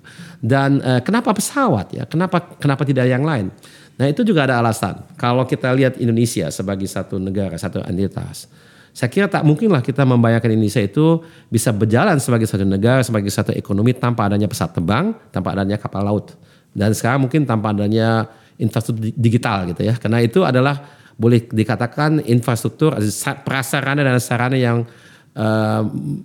[0.41, 2.03] Dan uh, kenapa pesawat ya?
[2.09, 3.53] Kenapa kenapa tidak yang lain?
[4.01, 5.05] Nah itu juga ada alasan.
[5.13, 8.49] Kalau kita lihat Indonesia sebagai satu negara, satu entitas,
[8.91, 13.55] saya kira tak mungkinlah kita membayangkan Indonesia itu bisa berjalan sebagai satu negara, sebagai satu
[13.55, 16.35] ekonomi tanpa adanya pesawat terbang, tanpa adanya kapal laut.
[16.71, 19.95] Dan sekarang mungkin tanpa adanya infrastruktur digital gitu ya.
[19.99, 20.79] Karena itu adalah
[21.19, 22.97] boleh dikatakan infrastruktur
[23.45, 24.81] prasarana dan sarana yang
[25.35, 25.81] uh,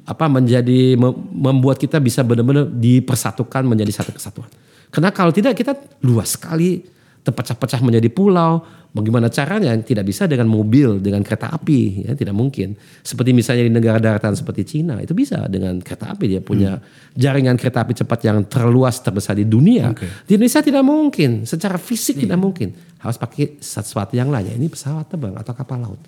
[0.07, 0.97] apa menjadi
[1.35, 4.49] membuat kita bisa benar-benar dipersatukan menjadi satu kesatuan.
[4.89, 6.81] Karena kalau tidak kita luas sekali
[7.27, 8.63] terpecah-pecah menjadi pulau.
[8.97, 9.77] Bagaimana caranya?
[9.77, 12.73] Tidak bisa dengan mobil, dengan kereta api, ya tidak mungkin.
[13.05, 17.13] Seperti misalnya di negara daratan seperti Cina, itu bisa dengan kereta api dia punya hmm.
[17.13, 19.93] jaringan kereta api cepat yang terluas terbesar di dunia.
[19.93, 20.09] Okay.
[20.25, 22.45] Di Indonesia tidak mungkin, secara fisik tidak iya.
[22.49, 22.69] mungkin.
[22.97, 24.57] Harus pakai sesuatu yang lain.
[24.57, 26.01] Ini pesawat terbang atau kapal laut.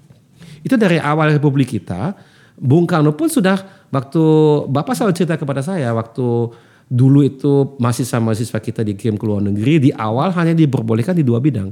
[0.65, 2.17] Itu dari awal Republik kita
[2.59, 4.23] Bung Karno pun sudah waktu
[4.67, 6.27] Bapak selalu cerita kepada saya waktu
[6.89, 11.71] dulu itu mahasiswa-mahasiswa kita dikirim ke luar negeri di awal hanya diperbolehkan di dua bidang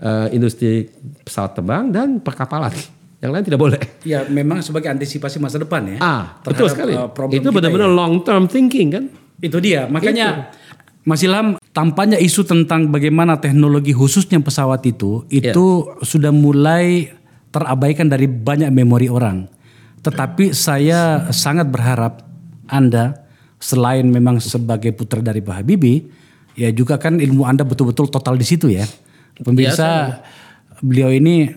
[0.00, 0.90] uh, industri
[1.24, 2.72] pesawat terbang dan perkapalan
[3.20, 3.80] yang lain tidak boleh.
[4.04, 5.98] Ya memang sebagai antisipasi masa depan ya.
[6.00, 6.92] Ah betul sekali.
[6.92, 7.96] Uh, itu benar-benar ya.
[7.96, 9.04] long term thinking kan.
[9.40, 10.52] Itu dia makanya.
[10.52, 10.64] Itu.
[11.06, 16.02] Mas Ilham, tampaknya isu tentang bagaimana teknologi khususnya pesawat itu itu yeah.
[16.02, 17.14] sudah mulai
[17.54, 19.46] terabaikan dari banyak memori orang.
[20.02, 22.26] Tetapi saya sangat berharap
[22.66, 23.22] Anda
[23.62, 26.10] selain memang sebagai putra dari Pak Habibie,
[26.58, 28.82] ya juga kan ilmu Anda betul-betul total di situ ya.
[29.40, 30.22] Pemirsa,
[30.80, 31.52] beliau ini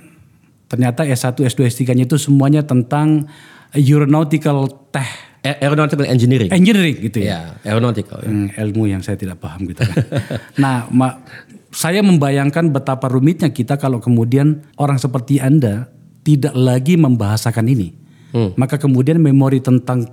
[0.69, 3.25] ternyata S1, S2, S3-nya itu semuanya tentang
[3.73, 6.51] aeronautical tech aeronautical engineering.
[6.51, 7.55] Engineering gitu ya.
[7.63, 8.19] Ya, aeronautical.
[8.19, 8.29] Ya.
[8.29, 9.95] Hmm, ilmu yang saya tidak paham gitu kan.
[10.63, 11.23] nah, ma,
[11.71, 15.87] saya membayangkan betapa rumitnya kita kalau kemudian orang seperti Anda
[16.27, 17.95] tidak lagi membahasakan ini.
[18.35, 18.51] Hmm.
[18.59, 20.11] Maka kemudian memori tentang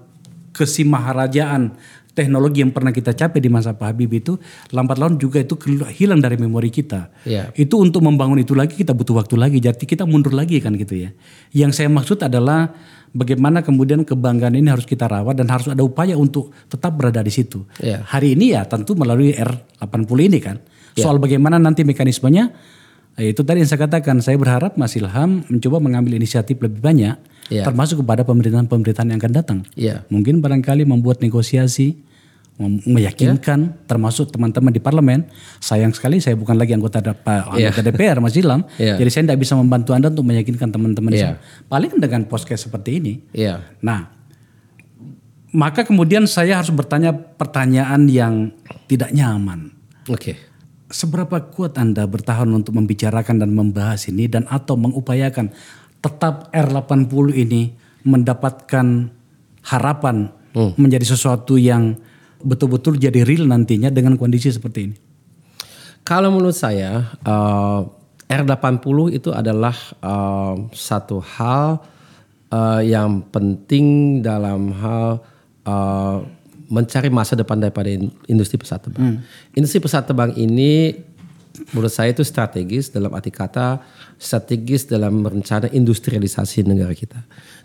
[0.54, 1.74] kesimaharajaan
[2.16, 4.40] teknologi yang pernah kita capai di masa Pak Habibie itu
[4.72, 5.52] lambat laun juga itu
[5.92, 7.12] hilang dari memori kita.
[7.28, 7.52] Yeah.
[7.52, 9.60] Itu untuk membangun itu lagi kita butuh waktu lagi.
[9.60, 11.12] Jadi kita mundur lagi kan gitu ya.
[11.52, 12.72] Yang saya maksud adalah
[13.12, 17.28] bagaimana kemudian kebanggaan ini harus kita rawat dan harus ada upaya untuk tetap berada di
[17.28, 17.68] situ.
[17.84, 18.00] Yeah.
[18.08, 20.56] Hari ini ya tentu melalui R80 ini kan.
[20.96, 21.04] Yeah.
[21.04, 22.48] Soal bagaimana nanti mekanismenya
[23.16, 27.16] itu tadi yang saya katakan saya berharap Mas Ilham mencoba mengambil inisiatif lebih banyak
[27.48, 27.64] yeah.
[27.64, 29.58] termasuk kepada pemerintahan-pemerintahan yang akan datang.
[29.72, 30.04] Yeah.
[30.12, 31.96] Mungkin barangkali membuat negosiasi,
[32.60, 33.84] meyakinkan yeah.
[33.88, 35.24] termasuk teman-teman di parlemen.
[35.64, 37.72] Sayang sekali saya bukan lagi anggota, yeah.
[37.72, 39.00] anggota DPR Mas Ilham, yeah.
[39.00, 41.40] jadi saya tidak bisa membantu Anda untuk meyakinkan teman-teman yeah.
[41.72, 43.14] Paling dengan podcast seperti ini.
[43.32, 43.64] Yeah.
[43.80, 44.16] Nah,
[45.56, 48.52] Maka kemudian saya harus bertanya pertanyaan yang
[48.90, 49.72] tidak nyaman.
[50.04, 50.36] Oke.
[50.86, 55.50] Seberapa kuat Anda bertahan untuk membicarakan dan membahas ini dan atau mengupayakan
[55.98, 57.74] tetap R80 ini
[58.06, 59.10] mendapatkan
[59.66, 60.30] harapan
[60.78, 61.98] menjadi sesuatu yang
[62.40, 64.96] betul-betul jadi real nantinya dengan kondisi seperti ini?
[66.06, 67.82] Kalau menurut saya uh,
[68.30, 71.82] R80 itu adalah uh, satu hal
[72.54, 75.18] uh, yang penting dalam hal
[75.66, 76.22] uh,
[76.68, 79.22] mencari masa depan daripada in- industri pesawat terbang.
[79.52, 80.94] Industri pesawat terbang ini
[81.72, 83.80] menurut saya itu strategis dalam arti kata
[84.20, 87.16] strategis dalam rencana industrialisasi negara kita.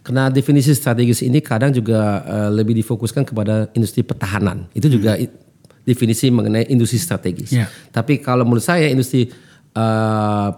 [0.01, 4.65] Karena definisi strategis ini kadang juga uh, lebih difokuskan kepada industri pertahanan.
[4.71, 5.29] Itu juga i-
[5.83, 7.51] definisi mengenai industri strategis.
[7.51, 7.67] Ya.
[7.91, 9.27] Tapi kalau menurut saya industri
[9.75, 10.49] uh,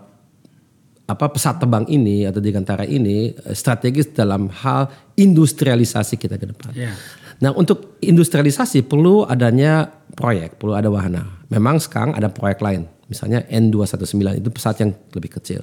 [1.04, 4.88] apa pesawat terbang ini atau digantara ini eh, strategis dalam hal
[5.20, 6.72] industrialisasi kita ke depan.
[6.72, 6.96] Ya.
[7.42, 11.26] Nah untuk industrialisasi perlu adanya proyek, perlu ada wahana.
[11.50, 15.62] Memang sekarang ada proyek lain, misalnya N219 itu pesawat yang lebih kecil.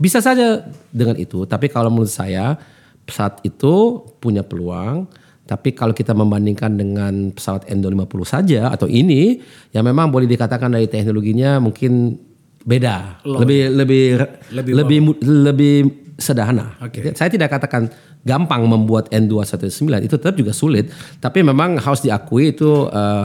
[0.00, 2.56] Bisa saja dengan itu, tapi kalau menurut saya
[3.04, 5.08] pesawat itu punya peluang.
[5.50, 9.42] Tapi kalau kita membandingkan dengan pesawat N250 saja atau ini,
[9.74, 12.14] ya memang boleh dikatakan dari teknologinya mungkin
[12.62, 14.04] beda, lebih lebih
[14.54, 15.76] lebih lebih, lebih
[16.20, 16.76] sederhana.
[16.84, 17.16] Oke.
[17.16, 17.88] Saya tidak katakan
[18.22, 23.24] gampang membuat N219 itu tetap juga sulit, tapi memang harus diakui itu eh,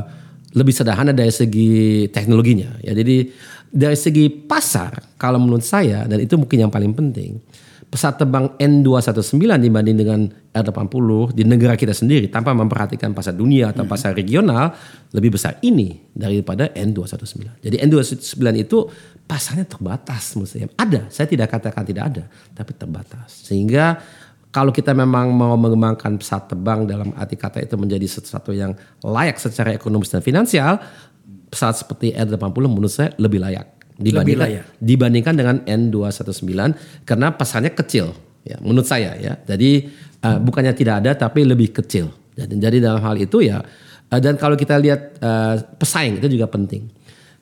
[0.55, 2.79] lebih sederhana dari segi teknologinya.
[2.79, 3.27] Ya, jadi
[3.67, 7.43] dari segi pasar, kalau menurut saya dan itu mungkin yang paling penting,
[7.89, 10.19] pesawat terbang N219 dibanding dengan
[10.51, 14.73] R80 di negara kita sendiri tanpa memperhatikan pasar dunia atau pasar regional
[15.15, 17.63] lebih besar ini daripada N219.
[17.63, 18.77] Jadi N219 itu
[19.23, 20.67] pasarnya terbatas menurut saya.
[20.75, 23.47] Ada, saya tidak katakan tidak ada, tapi terbatas.
[23.47, 23.99] Sehingga
[24.55, 28.71] kalau kita memang mau mengembangkan pesawat terbang dalam arti kata itu menjadi sesuatu yang
[29.03, 30.79] layak secara ekonomis dan finansial,
[31.51, 34.65] pesawat seperti R80 menurut saya lebih layak dibandingkan layak.
[34.79, 36.51] dibandingkan dengan N219
[37.07, 38.11] karena pasarnya kecil
[38.43, 39.33] ya menurut saya ya.
[39.43, 39.89] Jadi
[40.23, 42.11] uh, bukannya tidak ada tapi lebih kecil.
[42.35, 43.63] Jadi, jadi dalam hal itu ya
[44.11, 46.94] uh, dan kalau kita lihat uh, pesaing itu juga penting.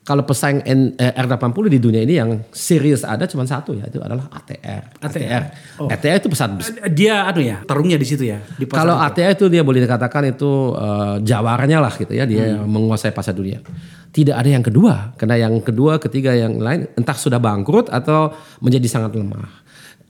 [0.04, 4.04] Kalau pesaing N, eh, R80 di dunia ini yang serius ada cuma satu ya itu
[4.04, 5.00] adalah ATR.
[5.00, 5.44] ATR.
[5.80, 6.76] ATR itu pesawat besar.
[6.92, 8.44] Dia aduh ya, tarungnya di situ ya.
[8.60, 9.08] Di Kalau itu.
[9.08, 13.64] ATA itu dia boleh dikatakan itu eh, jawarannya lah gitu ya, dia menguasai pasar dunia.
[14.12, 18.86] Tidak ada yang kedua, karena yang kedua, ketiga, yang lain entah sudah bangkrut atau menjadi
[18.92, 19.64] sangat lemah.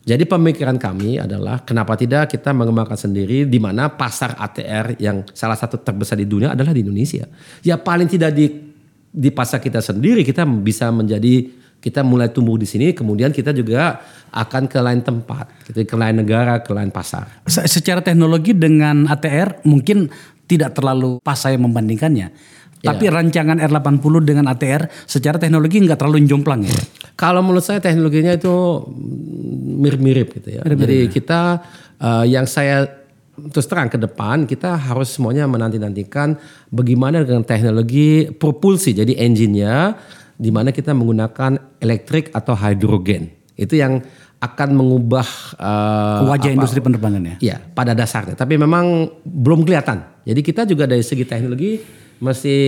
[0.04, 5.56] Jadi pemikiran kami adalah kenapa tidak kita mengembangkan sendiri di mana pasar ATR yang salah
[5.56, 7.24] satu terbesar di dunia adalah di Indonesia.
[7.64, 8.73] Ya paling tidak di
[9.14, 11.46] di pasar kita sendiri kita bisa menjadi
[11.78, 14.00] kita mulai tumbuh di sini kemudian kita juga
[14.34, 17.30] akan ke lain tempat, gitu, ke lain negara, ke lain pasar.
[17.46, 20.10] Se- Secara teknologi dengan ATR mungkin
[20.50, 22.34] tidak terlalu pas saya membandingkannya.
[22.84, 26.74] Tapi rancangan R80 dengan ATR secara teknologi nggak terlalu jomplang ya.
[27.16, 28.52] Kalau menurut saya teknologinya itu
[29.80, 30.62] mirip-mirip gitu ya.
[30.66, 31.42] Jadi kita
[32.00, 33.03] eh, yang saya
[33.34, 36.38] terus terang ke depan kita harus semuanya menanti-nantikan
[36.70, 38.94] bagaimana dengan teknologi propulsi.
[38.94, 39.98] Jadi engine-nya
[40.38, 43.34] di mana kita menggunakan elektrik atau hidrogen.
[43.58, 44.02] Itu yang
[44.44, 47.36] akan mengubah eh, Wajah apa- industri penerbangan ya.
[47.40, 48.36] Iya, pada dasarnya.
[48.38, 50.22] Tapi memang belum kelihatan.
[50.28, 51.80] Jadi kita juga dari segi teknologi
[52.24, 52.62] masih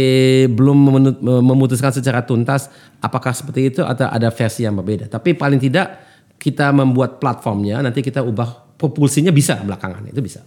[0.52, 0.78] belum
[1.24, 2.68] memutuskan secara tuntas
[3.00, 5.08] apakah seperti itu atau ada versi yang berbeda.
[5.08, 6.02] Tapi paling tidak
[6.36, 10.44] kita membuat platformnya, nanti kita ubah propulsinya bisa belakangan itu bisa.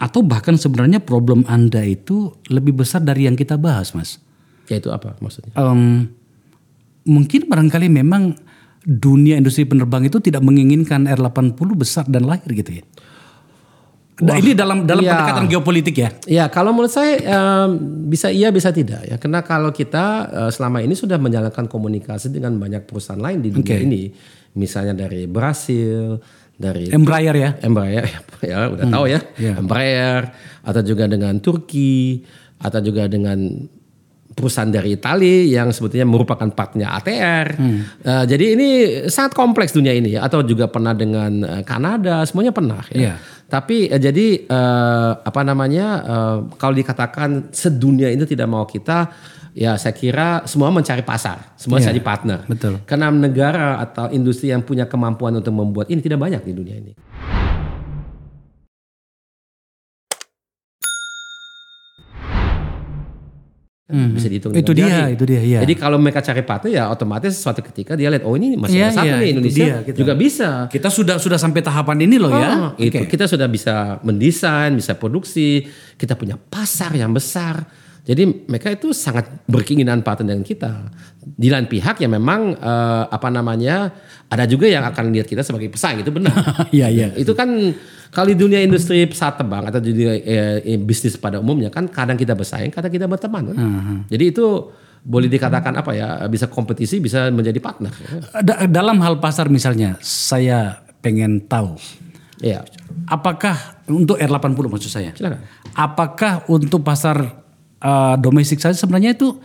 [0.00, 4.16] Atau bahkan sebenarnya problem Anda itu lebih besar dari yang kita bahas, Mas.
[4.72, 5.52] Yaitu apa maksudnya?
[5.60, 6.08] Em,
[7.04, 8.32] mungkin barangkali memang
[8.80, 12.84] dunia industri penerbang itu tidak menginginkan R80 besar dan lahir gitu ya.
[14.20, 15.16] Nah, ini dalam dalam iya.
[15.16, 16.10] pendekatan geopolitik ya.
[16.28, 17.68] Ya, kalau menurut saya em,
[18.08, 19.16] bisa iya bisa tidak ya.
[19.16, 23.80] Karena kalau kita eh, selama ini sudah menjalankan komunikasi dengan banyak perusahaan lain di dunia
[23.80, 23.84] Oke.
[23.84, 24.12] ini,
[24.56, 26.20] misalnya dari Brasil,
[26.60, 27.50] dari Embraer ya.
[27.64, 28.04] Embraer
[28.50, 29.56] ya udah tahu ya iya.
[29.56, 30.22] Embraer
[30.60, 32.20] atau juga dengan Turki
[32.60, 33.40] atau juga dengan
[34.30, 37.46] perusahaan dari Italia yang sebetulnya merupakan partnya ATR.
[37.56, 38.68] Eh, jadi ini
[39.10, 40.24] sangat kompleks dunia ini ya.
[40.24, 42.96] atau juga pernah dengan eh, Kanada semuanya pernah ya.
[42.96, 43.14] Iya.
[43.50, 49.10] Tapi eh, jadi eh, apa namanya eh, kalau dikatakan sedunia itu tidak mau kita
[49.52, 52.38] ya saya kira semua mencari pasar, semua Iya, cari partner.
[52.46, 52.78] betul.
[52.86, 56.92] Karena negara atau industri yang punya kemampuan untuk membuat ini tidak banyak di dunia ini.
[63.90, 65.18] Bisa dihitung Itu dia, jari.
[65.18, 65.58] itu dia, iya.
[65.66, 68.86] Jadi kalau mereka cari partner ya otomatis suatu ketika dia lihat oh ini masih Iya,
[68.86, 69.96] ada satu iya, nih Indonesia dia, gitu.
[70.06, 70.48] juga bisa.
[70.70, 72.50] Kita sudah sudah sampai tahapan ini loh ya.
[72.54, 75.66] Ah, itu kita sudah bisa mendesain, bisa produksi,
[75.98, 77.66] kita punya pasar yang besar.
[78.00, 80.70] Jadi mereka itu sangat berkeinginan partner dengan kita.
[81.20, 83.92] Di lain pihak ya memang eh, apa namanya
[84.26, 86.32] ada juga yang akan lihat kita sebagai pesaing itu benar.
[86.74, 87.08] Iya, iya.
[87.14, 87.50] itu kan
[88.10, 91.86] kalau di dunia industri pesawat terbang atau di dunia eh, eh, bisnis pada umumnya kan
[91.90, 93.52] kadang kita bersaing, kadang kita berteman.
[93.52, 93.56] Kan?
[94.08, 94.46] Jadi itu
[95.00, 97.92] boleh dikatakan apa ya bisa kompetisi bisa menjadi partner.
[98.44, 101.80] Da- dalam hal pasar misalnya, saya pengen tahu
[102.40, 102.64] Iya.
[103.04, 105.12] apakah untuk R80 maksud saya.
[105.12, 105.44] Silakan.
[105.76, 107.44] Apakah untuk pasar
[107.80, 109.36] uh, domestik saja sebenarnya itu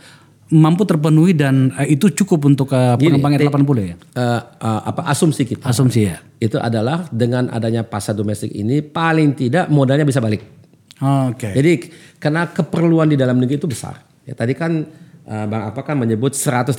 [0.46, 3.96] mampu terpenuhi dan uh, itu cukup untuk uh, pengembang R80 ya?
[3.96, 5.66] Eh, eh, apa asumsi kita?
[5.66, 6.22] Asumsi ya.
[6.36, 10.44] itu adalah dengan adanya pasar domestik ini paling tidak modalnya bisa balik.
[11.00, 11.52] Oke.
[11.52, 11.72] Jadi
[12.20, 14.00] karena keperluan di dalam negeri itu besar.
[14.24, 14.84] Ya tadi kan
[15.26, 16.76] eh, Bang Apa kan menyebut 155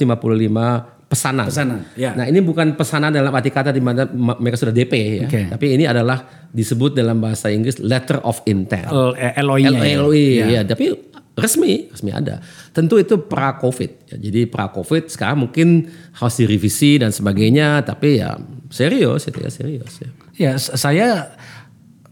[1.08, 1.48] pesanan.
[1.48, 2.12] Pesanan, ya.
[2.14, 4.94] Nah ini bukan pesanan dalam arti kata di mana ma- mereka sudah DP
[5.24, 5.28] ya.
[5.28, 5.42] Oke.
[5.56, 8.92] Tapi ini adalah disebut dalam bahasa Inggris letter of intent.
[8.92, 9.98] L- eh, LOI-nya ya.
[10.04, 10.28] LOI
[10.60, 10.62] ya.
[10.68, 10.92] tapi
[11.38, 12.42] resmi, resmi ada.
[12.74, 14.10] Tentu itu pra Covid.
[14.10, 18.36] Ya, jadi pra Covid sekarang mungkin harus direvisi dan sebagainya, tapi ya
[18.74, 20.10] serius itu ya serius ya.
[20.38, 21.34] Ya, saya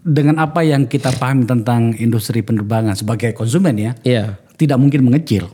[0.06, 5.50] dengan apa yang kita pahami tentang industri penerbangan sebagai konsumen ya, Iya, tidak mungkin mengecil.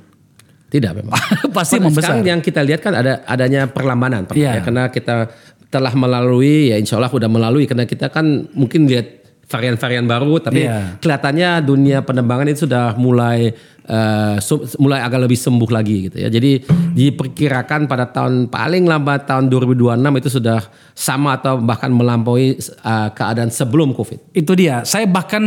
[0.71, 1.15] tidak memang.
[1.55, 2.15] Pasti Pada membesar.
[2.15, 4.23] Sekarang yang kita lihat kan ada adanya perlambanan.
[4.31, 4.55] Iya.
[4.55, 5.27] Ya, karena kita
[5.67, 9.20] telah melalui, ya insya Allah sudah melalui, karena kita kan mungkin lihat
[9.51, 10.95] varian-varian baru, tapi Iya.
[10.97, 13.51] kelihatannya dunia penerbangan itu sudah mulai
[14.39, 16.31] su- mulai agak lebih sembuh lagi gitu ya.
[16.31, 16.63] Jadi
[16.95, 23.51] diperkirakan pada tahun paling lambat tahun 2026 itu sudah sama atau bahkan melampaui eh, keadaan
[23.51, 24.31] sebelum COVID.
[24.31, 24.87] Itu dia.
[24.87, 25.43] Saya bahkan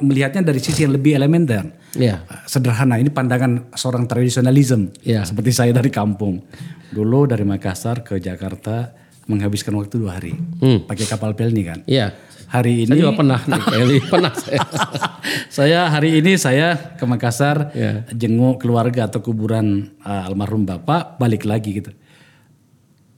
[0.00, 1.70] melihatnya dari sisi yang lebih elementer.
[1.94, 2.26] Iya.
[2.44, 4.90] Sederhana, ini pandangan seorang tradisionalism.
[5.06, 5.22] Iya.
[5.22, 6.42] Seperti saya dari kampung.
[6.90, 8.90] Dulu dari Makassar ke Jakarta
[9.24, 10.34] menghabiskan waktu dua hari.
[10.82, 11.78] Pakai kapal pelni kan.
[11.86, 12.10] Iya.
[12.54, 13.98] Hari Saya ini juga pernah nih, Kelly.
[14.14, 14.62] pernah saya.
[15.50, 18.06] saya hari ini saya ke Makassar Iya.
[18.14, 21.90] jenguk keluarga atau kuburan uh, almarhum bapak balik lagi gitu.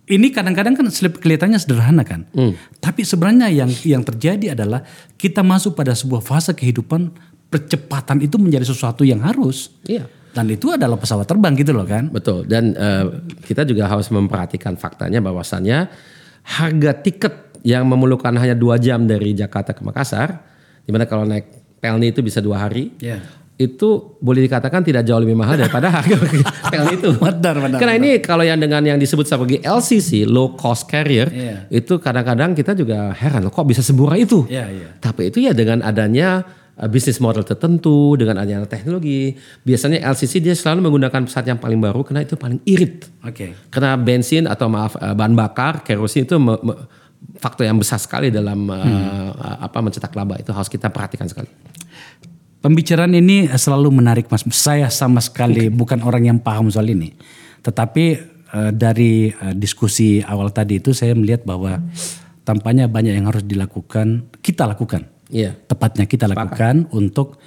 [0.06, 2.54] Ini kadang-kadang kan kelihatannya sederhana kan, Hmm.
[2.78, 4.86] tapi sebenarnya yang yang terjadi adalah
[5.18, 7.10] kita masuk pada sebuah fase kehidupan
[7.50, 10.06] percepatan itu menjadi sesuatu yang harus Iya.
[10.30, 12.06] dan itu adalah pesawat terbang gitu loh kan.
[12.08, 12.46] Betul.
[12.46, 13.04] Dan eh,
[13.44, 15.90] kita juga harus memperhatikan faktanya bahwasannya
[16.46, 20.38] harga tiket yang memerlukan hanya dua jam dari Jakarta ke Makassar,
[20.80, 23.20] di mana kalau naik Pelni itu bisa dua hari, Ya.
[23.56, 26.14] itu boleh dikatakan tidak jauh lebih mahal daripada harga
[26.72, 27.10] Pelni itu.
[27.16, 31.66] Benar, benar, Karena ini kalau yang dengan yang disebut sebagai LCC (low cost carrier) Iya.
[31.68, 34.46] itu kadang-kadang kita juga heran kok bisa semurah itu.
[34.46, 34.88] Iya, iya.
[34.96, 40.54] Tapi itu ya dengan adanya uh, bisnis model tertentu, dengan adanya teknologi, biasanya LCC dia
[40.54, 43.04] selalu menggunakan pesawat yang paling baru karena itu paling irit.
[43.20, 43.52] Oke.
[43.68, 46.80] Karena bensin atau maaf uh, bahan bakar, kerosin itu me- me-
[47.36, 51.48] faktor yang besar sekali dalam uh, uh, apa mencetak laba itu harus kita perhatikan sekali.
[52.66, 54.42] Pembicaraan ini selalu menarik mas.
[54.50, 57.14] Saya sama sekali bukan orang yang paham soal ini.
[57.62, 58.04] Tetapi
[58.50, 61.78] eh, dari eh, diskusi awal tadi itu saya melihat bahwa
[62.42, 65.06] tampaknya banyak yang harus dilakukan, kita lakukan.
[65.30, 65.54] Iya.
[65.54, 67.38] Tepatnya kita lakukan untuk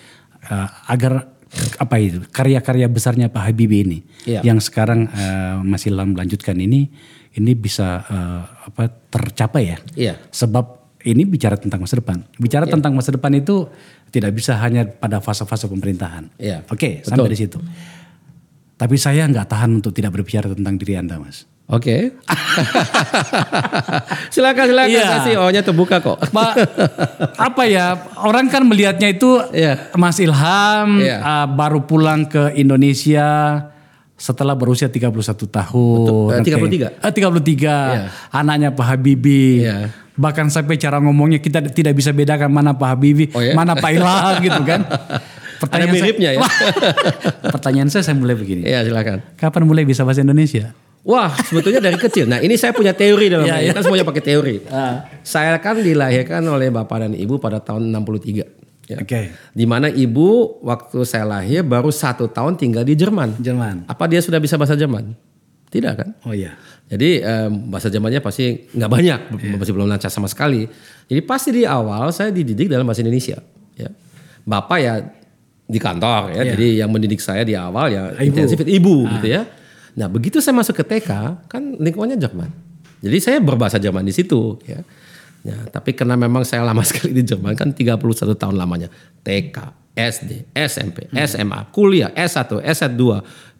[0.47, 1.35] eh, agar
[1.81, 4.45] apa itu karya-karya besarnya Pak Habibie ini Iya.
[4.47, 6.95] yang sekarang eh, masih dalam melanjutkan ini
[7.39, 9.77] ini bisa eh, apa tercapai ya.
[9.95, 10.13] Iya.
[10.29, 10.65] Sebab
[11.07, 12.19] ini bicara tentang masa depan.
[12.35, 13.71] Bicara tentang masa depan itu
[14.11, 16.27] tidak bisa hanya pada fase-fase pemerintahan.
[16.35, 16.67] Iya.
[16.67, 17.59] Oke, sampai di situ.
[18.75, 21.47] Tapi saya nggak tahan untuk tidak berbicara tentang diri Anda, Mas.
[21.69, 22.17] Oke.
[24.33, 25.05] silakan silakan Iya.
[25.05, 26.17] saya sih ohnya terbuka kok.
[26.33, 26.53] Pak,
[27.37, 27.93] apa ya?
[28.25, 29.93] Orang kan melihatnya itu Iya.
[29.93, 31.17] Mas Ilham Iya.
[31.21, 33.61] uh, baru pulang ke Indonesia
[34.19, 35.15] setelah berusia 31
[35.47, 35.97] tahun.
[36.03, 36.27] Betul.
[36.35, 36.91] Eh, 33.
[36.91, 37.07] Oke.
[37.07, 37.55] Eh, 33.
[37.63, 38.03] Iya.
[38.29, 39.63] Anaknya Pak Habibie.
[39.63, 39.89] Iya.
[40.13, 43.55] Bahkan sampai cara ngomongnya kita tidak bisa bedakan mana Pak Habibie, Oh, ya?
[43.55, 44.83] mana Pak Ilham gitu kan.
[45.59, 46.43] Ada miripnya ya?
[47.55, 48.67] Pertanyaan saya saya mulai begini.
[48.67, 49.23] Iya silakan.
[49.35, 50.75] Kapan mulai bisa bahasa Indonesia?
[51.07, 52.27] Wah, sebetulnya dari kecil.
[52.27, 53.67] Nah, ini saya punya teori dalam ini.
[53.67, 53.71] iya.
[53.71, 54.55] Kan semuanya pakai teori.
[55.23, 58.58] Saya kan dilahirkan oleh bapak dan ibu pada tahun 63.
[58.89, 58.97] Ya.
[58.97, 59.29] Oke.
[59.53, 63.37] Di mana ibu waktu saya lahir baru satu tahun tinggal di Jerman.
[63.37, 63.85] Jerman.
[63.85, 65.13] Apa dia sudah bisa bahasa Jerman?
[65.69, 66.09] Tidak kan?
[66.25, 66.57] Oh iya.
[66.89, 69.19] Jadi em, bahasa Jermannya pasti nggak banyak,
[69.61, 70.65] masih belum lancar sama sekali.
[71.05, 73.37] Jadi pasti di awal saya dididik dalam bahasa Indonesia.
[73.77, 73.93] Ya.
[74.41, 75.05] Bapak ya
[75.69, 76.51] di kantor ya, Iya.
[76.57, 78.25] jadi yang mendidik saya di awal ya Ibu.
[78.25, 79.45] intensif ibu gitu ya.
[79.93, 81.09] Nah begitu saya masuk ke TK
[81.45, 82.49] kan lingkungannya Jerman.
[83.05, 84.81] Jadi saya berbahasa Jerman di situ ya.
[85.39, 87.99] Ya, tapi karena memang saya lama sekali di Jerman kan 31
[88.35, 88.91] tahun lamanya
[89.23, 89.57] TK,
[89.95, 93.03] SD, SMP, SMA, kuliah, S1, S2,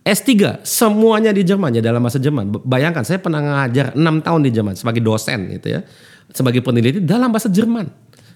[0.04, 2.64] S3, semuanya di Jerman ya dalam bahasa Jerman.
[2.64, 5.84] Bayangkan saya pernah ngajar 6 tahun di Jerman sebagai dosen gitu ya.
[6.30, 7.90] Sebagai peneliti dalam bahasa Jerman.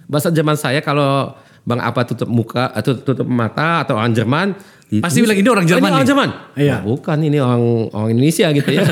[0.09, 1.31] Bahasa Jerman saya kalau
[1.63, 4.47] Bang apa tutup muka atau tutup mata atau orang Jerman
[5.01, 6.29] Pasti bilang, "Ini orang Jerman Ini orang nih." Jerman.
[6.53, 6.73] Iya.
[6.77, 8.83] Nah, bukan ini orang orang Indonesia gitu ya.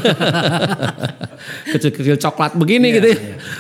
[1.76, 3.18] Kecil-kecil coklat begini Iya, gitu ya.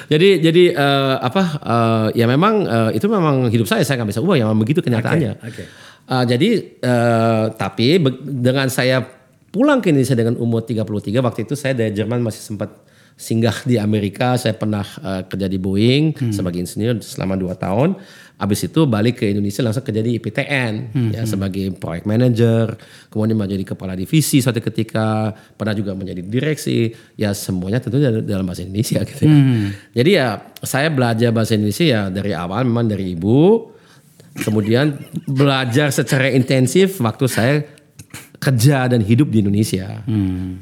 [0.09, 4.21] Jadi jadi eh, apa eh, ya memang eh, itu memang hidup saya saya nggak bisa
[4.23, 5.37] ubah ya memang begitu kenyataannya.
[5.37, 5.63] Oke, oke.
[6.09, 6.49] Eh, jadi
[6.81, 9.05] eh, tapi dengan saya
[9.51, 12.71] pulang ke Indonesia dengan umur 33 waktu itu saya dari Jerman masih sempat
[13.15, 14.35] singgah di Amerika.
[14.35, 16.31] Saya pernah eh, kerja di Boeing Hmm.
[16.31, 17.89] sebagai insinyur selama 2 tahun.
[18.35, 22.73] Habis itu balik ke Indonesia langsung kerja di IPTN Hmm, ya sebagai project manager,
[23.07, 26.89] kemudian menjadi kepala divisi suatu ketika, pernah juga menjadi direksi.
[27.13, 29.23] Ya semuanya tentu dalam bahasa Indonesia gitu.
[29.23, 29.29] ya.
[29.29, 29.65] Hmm.
[29.93, 30.27] Jadi ya
[30.65, 33.69] saya belajar bahasa Indonesia ya dari awal memang dari ibu,
[34.41, 34.97] kemudian
[35.29, 37.55] belajar secara intensif waktu saya
[38.41, 40.01] kerja dan hidup di Indonesia.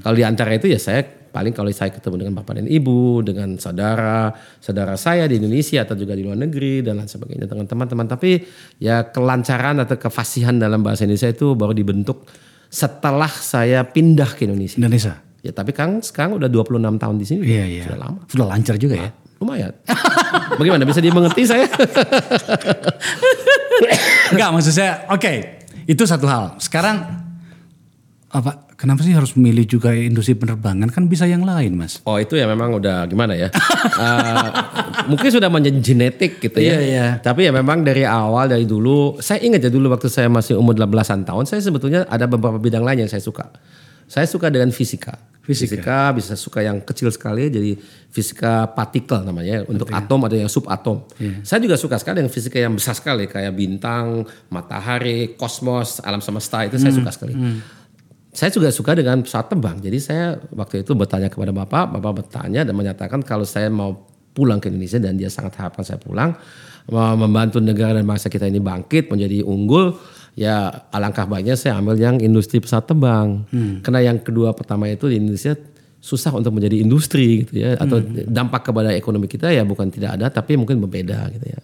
[0.03, 3.55] Kalau di antara itu ya saya paling kalau saya ketemu dengan bapak dan ibu, dengan
[3.61, 8.05] saudara, saudara saya di Indonesia atau juga di luar negeri dan lain sebagainya dengan teman-teman.
[8.09, 8.41] Tapi
[8.81, 12.25] ya kelancaran atau kefasihan dalam bahasa Indonesia itu baru dibentuk
[12.69, 14.77] setelah saya pindah ke Indonesia.
[14.77, 15.13] Indonesia.
[15.39, 17.41] Ya tapi Kang sekarang udah 26 tahun di sini.
[17.47, 17.83] Iya, iya.
[17.87, 18.19] Sudah lama.
[18.27, 19.09] Sudah lancar juga ya.
[19.39, 19.71] Lumayan.
[20.59, 21.63] Bagaimana bisa dimengerti saya?
[24.35, 26.59] Enggak maksud saya, oke, itu satu hal.
[26.59, 27.23] Sekarang
[28.29, 28.68] apa?
[28.79, 30.87] Kenapa sih harus memilih juga industri penerbangan?
[30.87, 31.99] Kan bisa yang lain, mas.
[32.07, 33.51] Oh itu ya memang udah gimana ya?
[33.99, 34.47] Eh,
[35.11, 36.75] mungkin sudah menjadi genetik gitu ya.
[36.75, 37.07] Iya, iya.
[37.19, 40.75] Tapi ya memang dari awal dari dulu, saya ingat ya dulu waktu saya masih umur
[40.75, 43.51] 18-an tahun, saya sebetulnya ada beberapa bidang lain yang saya suka.
[44.07, 45.19] Saya suka dengan fisika.
[45.43, 46.13] Fisika.
[46.13, 47.73] bisa suka yang kecil sekali jadi
[48.13, 49.67] fisika partikel namanya ya.
[49.67, 51.01] untuk atom ada yang subatom.
[51.17, 51.41] Iya.
[51.41, 54.23] Saya juga suka sekali dengan fisika yang besar sekali kayak bintang,
[54.53, 57.33] matahari, kosmos, alam semesta itu saya Hmm, suka sekali.
[58.29, 59.77] Saya juga suka dengan pesawat terbang.
[59.81, 64.05] Jadi saya waktu itu bertanya kepada Bapak, Bapak bertanya dan menyatakan kalau saya mau
[64.37, 66.37] pulang ke Indonesia dan dia sangat harapkan saya pulang,
[66.93, 69.97] mau membantu negara dan bangsa kita ini bangkit menjadi unggul,
[70.37, 73.43] ya alangkah baiknya saya ambil yang industri pesawat terbang.
[73.81, 75.57] Karena yang kedua pertama itu di Indonesia
[75.99, 80.31] susah untuk menjadi industri gitu ya atau dampak kepada ekonomi kita ya bukan tidak ada
[80.31, 81.59] tapi mungkin berbeda gitu ya.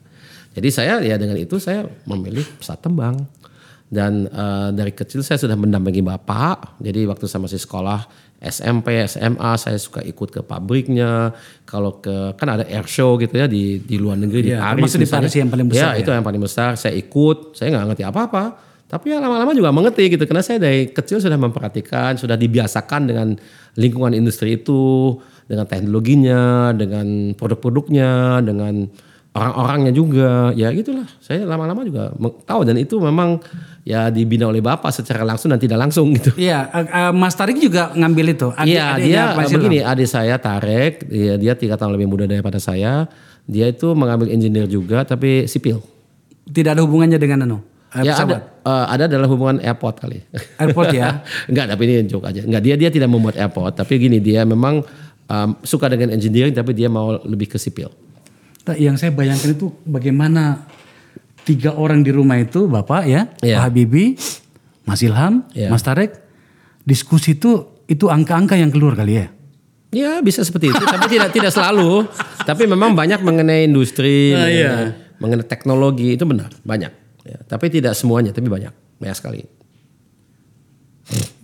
[0.56, 3.16] Jadi saya ya dengan itu saya memilih pesawat terbang.
[3.86, 6.82] Dan eh, dari kecil saya sudah mendampingi bapak.
[6.82, 8.02] Jadi waktu saya masih sekolah
[8.42, 11.32] SMP, SMA, saya suka ikut ke pabriknya.
[11.64, 14.94] Kalau ke kan ada air show gitu ya di di luar negeri di Iya, Paris.
[14.94, 15.06] di.
[15.08, 16.02] Paris yang paling besar Ya, ya.
[16.02, 16.70] itu yang paling besar.
[16.76, 17.54] Saya ikut.
[17.58, 18.44] Saya nggak ngerti apa-apa.
[18.86, 20.24] Tapi ya lama-lama juga mengerti gitu.
[20.30, 23.28] Karena saya dari kecil sudah memperhatikan, sudah dibiasakan dengan
[23.82, 25.18] lingkungan industri itu,
[25.50, 28.86] dengan teknologinya, dengan produk-produknya, dengan
[29.34, 30.54] orang-orangnya juga.
[30.54, 31.10] Ya gitulah.
[31.18, 32.14] Saya lama-lama juga
[32.46, 33.42] tahu dan itu memang
[33.86, 36.34] ya dibina oleh bapak secara langsung dan tidak langsung gitu.
[36.36, 38.50] Iya, eh, eh, Mas Tarik juga ngambil itu.
[38.52, 42.58] Adik- Iya dia Pak begini adik saya Tarek dia, dia tiga tahun lebih muda daripada
[42.58, 43.06] saya
[43.46, 45.86] dia itu mengambil engineer juga tapi sipil
[46.44, 47.58] Tidak ada hubungannya dengan anu.
[47.92, 50.26] eh, ya ada eh, ada dalam hubungan airport kali
[50.58, 51.22] Airport ya.
[51.50, 54.82] Enggak tapi ini joke aja Enggak dia dia tidak membuat airport tapi gini dia memang
[55.26, 57.94] um, suka dengan engineering tapi dia mau lebih ke sipil
[58.66, 60.66] Nah, yang saya bayangkan itu bagaimana
[61.46, 63.62] tiga orang di rumah itu Bapak ya, Iya.
[63.62, 64.18] Pak Habibie,
[64.84, 65.70] Mas Ilham, Iya.
[65.70, 66.12] Mas Tarek,
[66.82, 69.28] diskusi itu itu angka-angka yang keluar kali ya.
[69.94, 72.10] Ya bisa seperti itu, tapi tidak tidak selalu.
[72.44, 74.74] Tapi memang banyak mengenai industri, Ah, mengenai, iya.
[75.22, 76.92] mengenai teknologi itu benar banyak.
[77.24, 78.70] Ya, tapi tidak semuanya, tapi banyak,
[79.00, 79.42] banyak sekali.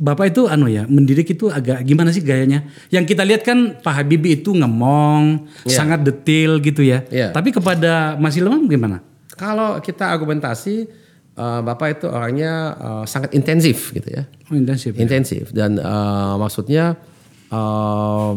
[0.01, 2.65] Bapak itu anu ya, mendidik itu agak gimana sih gayanya?
[2.89, 5.77] Yang kita lihat kan Pak Habibie itu ngemong, Iya.
[5.77, 7.05] sangat detail gitu ya.
[7.13, 7.29] Iya.
[7.29, 9.05] Tapi kepada Mas Ilham gimana?
[9.33, 10.75] Kalau kita argumentasi,
[11.33, 14.91] eh, bapak itu orangnya eh, sangat intensif gitu ya, Oh, intensif.
[14.93, 16.99] intensif dan eh, maksudnya
[17.47, 18.31] eh,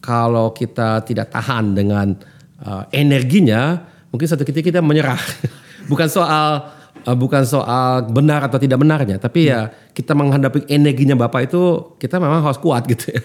[0.00, 2.16] kalau kita tidak tahan dengan
[2.58, 3.78] eh, energinya,
[4.08, 5.20] mungkin satu ketika kita menyerah.
[5.90, 6.70] bukan soal
[7.02, 11.62] eh, bukan soal benar atau tidak benarnya, tapi ya kita menghadapi energinya bapak itu
[11.96, 13.22] kita memang harus kuat gitu ya.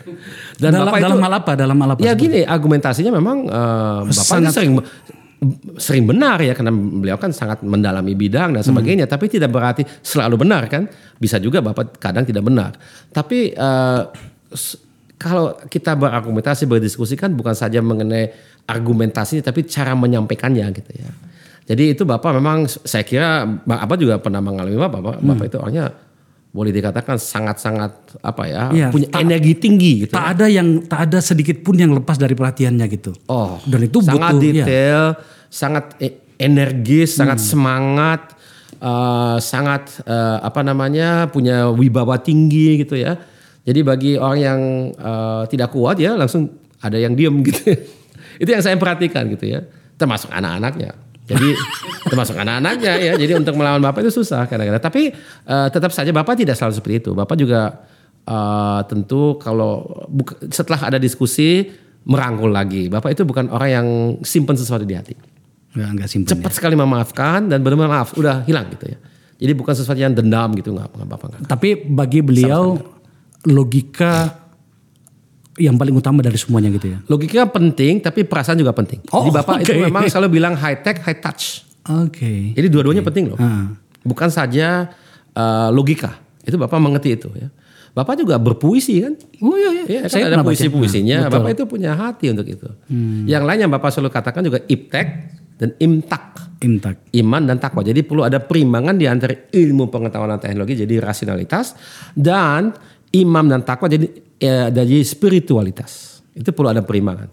[0.59, 1.51] Dan dalam, bapak dalam itu hal apa?
[1.55, 1.99] Dalam hal apa?
[2.01, 4.77] Ya gini argumentasinya memang eh, bapak Sangat- sering
[5.75, 8.69] sering benar ya karena beliau kan sangat mendalami bidang dan Hmm.
[8.71, 12.71] sebagainya tapi tidak berarti selalu benar kan bisa juga bapak kadang tidak benar
[13.11, 13.51] tapi
[14.51, 14.79] s-
[15.15, 18.31] kalau kita berargumentasi berdiskusi kan bukan saja mengenai
[18.65, 21.11] argumentasinya tapi cara menyampaikannya gitu ya
[21.65, 25.29] jadi itu bapak memang saya kira Abah juga pernah mengalami bapak bapak, Hmm.
[25.33, 25.85] bapak itu orangnya
[26.55, 27.91] boleh dikatakan sangat-sangat
[28.23, 31.75] apa ya Iya, punya tak- energi tinggi gitu tak ada yang tak ada sedikit pun
[31.75, 33.11] yang lepas dari perhatiannya gitu.
[33.27, 34.63] Oh, Dan itu sangat butuh, iya.
[34.63, 35.01] detail,
[35.45, 37.47] sangat e- energis, sangat Hmm.
[37.51, 38.21] semangat.
[38.75, 43.17] uh, sangat uh, apa namanya punya wibawa tinggi gitu ya.
[43.63, 44.61] Jadi bagi orang yang
[44.93, 47.71] uh, tidak kuat ya langsung ada yang diem gitu.
[48.41, 49.63] Itu yang saya perhatikan gitu ya.
[49.95, 50.91] Termasuk anak-anaknya.
[51.25, 51.57] Jadi
[52.05, 53.13] termasuk anak-anaknya ya.
[53.17, 54.81] Jadi untuk melawan bapak itu susah kadang-kadang.
[54.81, 55.09] Tapi
[55.49, 57.11] uh, tetap saja bapak tidak selalu seperti itu.
[57.17, 57.81] Bapak juga
[58.29, 61.73] uh, tentu kalau buka, setelah ada diskusi
[62.05, 62.87] merangkul lagi.
[62.93, 63.87] Bapak itu bukan orang yang
[64.21, 65.17] simpan sesuatu di hati.
[65.73, 66.29] Enggak, enggak simpan.
[66.37, 68.97] Cepat sekali memaafkan dan benar-benar maaf, udah hilang gitu ya.
[69.35, 71.41] Jadi bukan sesuatu yang dendam gitu nggak nggak apa-apa nggak.
[71.49, 72.77] Tapi bagi beliau
[73.49, 74.44] logika
[75.55, 76.99] yang paling utama dari semuanya gitu ya.
[77.07, 78.99] Logika penting tapi perasaan juga penting.
[79.15, 79.83] Oh, Jadi Bapak itu oke.
[79.87, 81.63] memang selalu bilang high tech, high touch.
[81.87, 82.51] Oke.
[82.55, 83.39] Jadi dua-duanya penting loh.
[83.39, 83.71] Ah.
[84.03, 84.91] Bukan saja
[85.33, 86.19] uh, logika.
[86.43, 87.47] Itu Bapak mengerti itu ya.
[87.95, 89.15] Bapak juga berpuisi kan?
[89.39, 89.83] Oh iya iya.
[89.87, 91.15] Iya, kan Saya ada puisi-puisinya.
[91.15, 91.31] Ah, betul.
[91.31, 91.35] Hmm.
[91.39, 92.67] Bapak itu punya hati untuk itu.
[93.23, 95.07] Yang lain yang Bapak selalu katakan juga iptek
[95.55, 96.35] dan imtak.
[96.59, 97.07] Intak.
[97.15, 97.79] Iman dan takwa.
[97.83, 101.75] Jadi perlu ada perimbangan di antara ilmu pengetahuan dan teknologi jadi rasionalitas
[102.15, 102.75] dan
[103.21, 104.07] imam dan takwa jadi
[104.41, 106.19] ya, jadi spiritualitas.
[106.35, 107.31] Itu perlu ada perimbangan.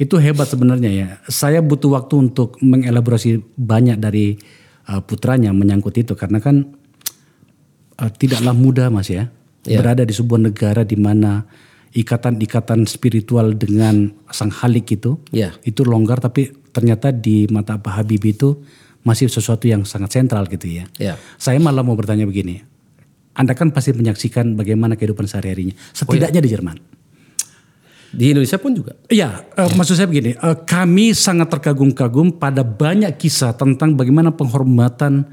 [0.00, 1.08] Itu hebat sebenarnya ya.
[1.28, 4.40] Saya butuh waktu untuk mengelaborasi banyak dari
[4.88, 6.64] uh, putranya menyangkut itu karena kan
[8.00, 9.28] uh, tidaklah mudah Mas ya.
[9.68, 9.76] Ya.
[9.76, 11.44] Berada di sebuah negara di mana
[11.92, 15.52] ikatan-ikatan spiritual dengan sang halik itu Ya.
[15.66, 18.62] itu longgar tapi ternyata di mata Pak Habibie itu
[19.04, 20.84] masih sesuatu yang sangat sentral gitu ya.
[20.96, 21.14] Ya.
[21.36, 22.64] Saya malah mau bertanya begini.
[23.32, 25.74] Anda kan pasti menyaksikan bagaimana kehidupan sehari-harinya.
[25.90, 26.76] Setidaknya di Jerman.
[28.10, 28.98] Di Indonesia pun juga.
[29.06, 35.30] Iya, eh, maksud saya begini, eh, kami sangat terkagum-kagum pada banyak kisah tentang bagaimana penghormatan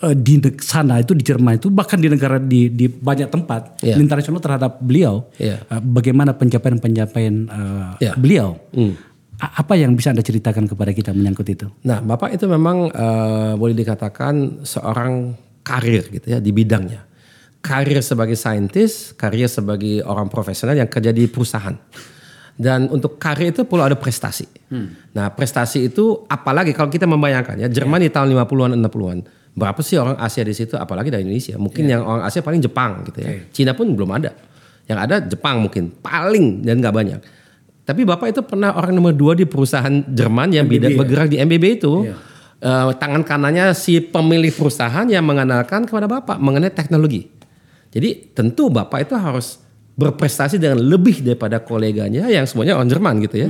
[0.00, 4.00] eh, di sana itu di Jerman itu bahkan di negara di di banyak tempat Iya.
[4.00, 5.60] internasional terhadap beliau, Iya.
[5.62, 8.12] eh, bagaimana pencapaian-pencapaian eh, Iya.
[8.16, 8.56] beliau.
[9.40, 11.68] A- Apa yang bisa anda ceritakan kepada kita menyangkut itu?
[11.84, 15.36] Nah, Bapak itu memang eh, boleh dikatakan seorang
[15.70, 17.06] karir gitu ya di bidangnya.
[17.60, 21.76] Karir sebagai saintis, karir sebagai orang profesional yang kerja di perusahaan.
[22.56, 24.44] Dan untuk karir itu perlu ada prestasi.
[25.14, 29.18] Nah, prestasi itu apalagi kalau kita membayangkan ya, Jerman di tahun 50-an 60-an.
[29.50, 31.56] Berapa sih orang Asia di situ apalagi dari Indonesia?
[31.56, 33.28] Mungkin yang orang Asia paling Jepang gitu ya.
[33.52, 34.32] Cina pun belum ada.
[34.84, 37.20] Yang ada Jepang mungkin paling dan nggak banyak.
[37.80, 41.64] Tapi Bapak itu pernah orang nomor dua di perusahaan Jerman yang bida- bergerak di MBB
[41.82, 42.06] itu.
[42.60, 47.24] Eh, tangan kanannya si pemilik perusahaan yang mengenalkan kepada Bapak mengenai teknologi.
[47.88, 49.56] Jadi tentu Bapak itu harus
[49.96, 53.48] berprestasi dengan lebih daripada koleganya yang semuanya orang Jerman gitu ya.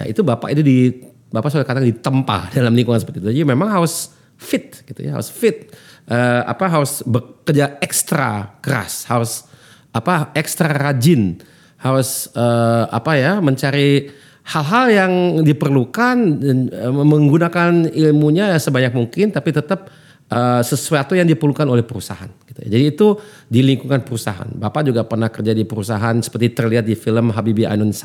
[0.00, 0.96] Nah itu Bapak itu di
[1.28, 3.28] Bapak sudah katakan ditempa dalam lingkungan seperti itu.
[3.36, 5.68] Jadi memang harus fit gitu ya, harus fit.
[6.08, 9.44] Eh, apa harus bekerja ekstra keras, harus
[9.92, 11.36] apa ekstra rajin,
[11.84, 14.08] harus eh, apa ya mencari
[14.48, 15.12] hal-hal yang
[15.44, 19.92] diperlukan eh, menggunakan ilmunya sebanyak mungkin tapi tetap
[20.32, 22.68] eh, sesuatu yang diperlukan oleh perusahaan gitu ya.
[22.72, 23.06] Jadi itu
[23.44, 24.48] di lingkungan perusahaan.
[24.48, 28.00] Bapak juga pernah kerja di perusahaan seperti terlihat di film Habibie Ainun 1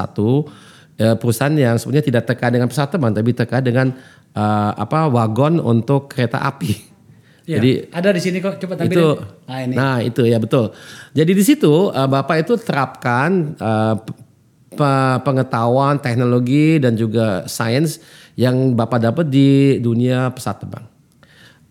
[1.00, 3.88] eh, perusahaan yang sebenarnya tidak terkait dengan pesawat terbang tapi terkait dengan
[4.36, 6.76] eh, apa wagon untuk kereta api.
[7.44, 9.76] Jadi ada di sini kok coba itu Nah, ini.
[9.76, 10.72] nah itu ya betul
[11.12, 14.00] jadi di situ uh, bapak itu terapkan uh,
[15.24, 18.02] pengetahuan teknologi dan juga sains
[18.34, 20.86] yang bapak dapat di dunia pesawat terbang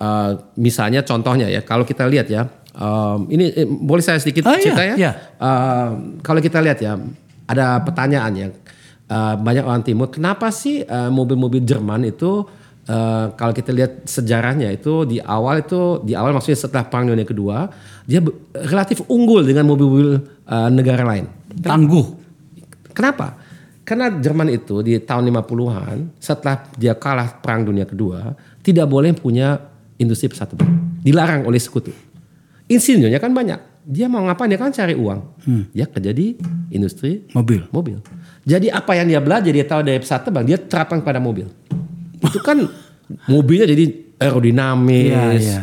[0.03, 4.59] Uh, misalnya contohnya ya kalau kita lihat ya um, ini eh, boleh saya sedikit Ah,
[4.59, 5.12] iya, cerita ya iya.
[5.38, 6.98] Uh, kalau kita lihat ya
[7.46, 8.50] ada pertanyaan yang
[9.07, 12.42] uh, banyak orang timur kenapa sih uh, mobil-mobil Jerman itu
[12.90, 17.22] uh, kalau kita lihat sejarahnya itu di awal itu di awal maksudnya setelah perang dunia
[17.22, 17.70] kedua
[18.03, 18.18] dia
[18.59, 20.18] relatif unggul dengan mobil-mobil
[20.50, 21.30] uh, negara lain
[21.62, 22.22] Tangguh.
[22.93, 23.36] Kenapa?
[23.82, 29.59] Karena Jerman itu di tahun 50-an setelah dia kalah perang dunia kedua tidak boleh punya
[29.99, 30.70] industri pesawat terbang.
[31.03, 31.90] Dilarang oleh sekutu.
[32.70, 33.59] Insinyurnya kan banyak.
[33.82, 34.47] Dia mau ngapain?
[34.47, 35.20] Dia kan cari uang.
[35.74, 36.38] Dia kerja di
[36.70, 37.66] industri Mobil.
[37.74, 37.99] mobil.
[38.47, 41.51] Jadi apa yang dia belajar dia tahu dari pesawat terbang dia terapkan pada mobil.
[42.22, 42.62] Itu kan
[43.32, 45.11] mobilnya jadi aerodinamis.
[45.11, 45.61] Iya, iya.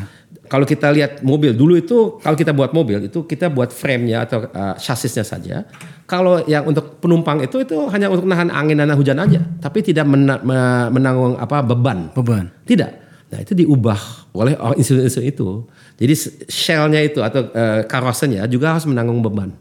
[0.49, 4.49] Kalau kita lihat mobil dulu itu kalau kita buat mobil itu kita buat frame-nya atau
[4.49, 5.61] uh, chassisnya saja.
[6.09, 10.09] Kalau yang untuk penumpang itu itu hanya untuk nahan angin dan hujan aja, tapi tidak
[10.09, 12.09] mena- me- menanggung apa beban.
[12.17, 12.49] Beban.
[12.65, 12.91] Tidak.
[13.29, 15.69] Nah itu diubah oleh insulin-insulin itu.
[16.01, 16.13] Jadi
[16.49, 19.53] shell-nya itu atau uh, karosenya juga harus menanggung beban.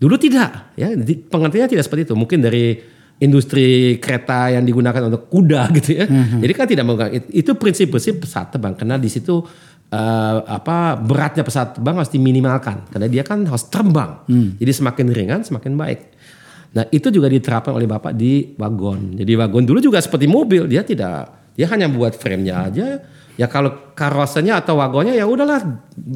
[0.00, 0.88] Dulu tidak, ya.
[1.28, 2.16] Pengertiannya tidak seperti itu.
[2.16, 2.80] Mungkin dari
[3.22, 6.04] industri kereta yang digunakan untuk kuda gitu ya.
[6.10, 9.44] Jadi kan tidak menggunakan itu, prinsip-prinsip pesawat terbang karena di situ
[9.94, 14.26] eh, apa beratnya pesawat terbang harus diminimalkan karena dia kan harus terbang.
[14.58, 16.00] Jadi semakin ringan semakin baik.
[16.74, 19.14] Nah itu juga diterapkan oleh bapak di wagon.
[19.14, 22.86] Jadi wagon dulu juga seperti mobil dia tidak dia hanya buat frame-nya aja
[23.34, 25.58] Ya kalau karosenya atau wagonnya ya udahlah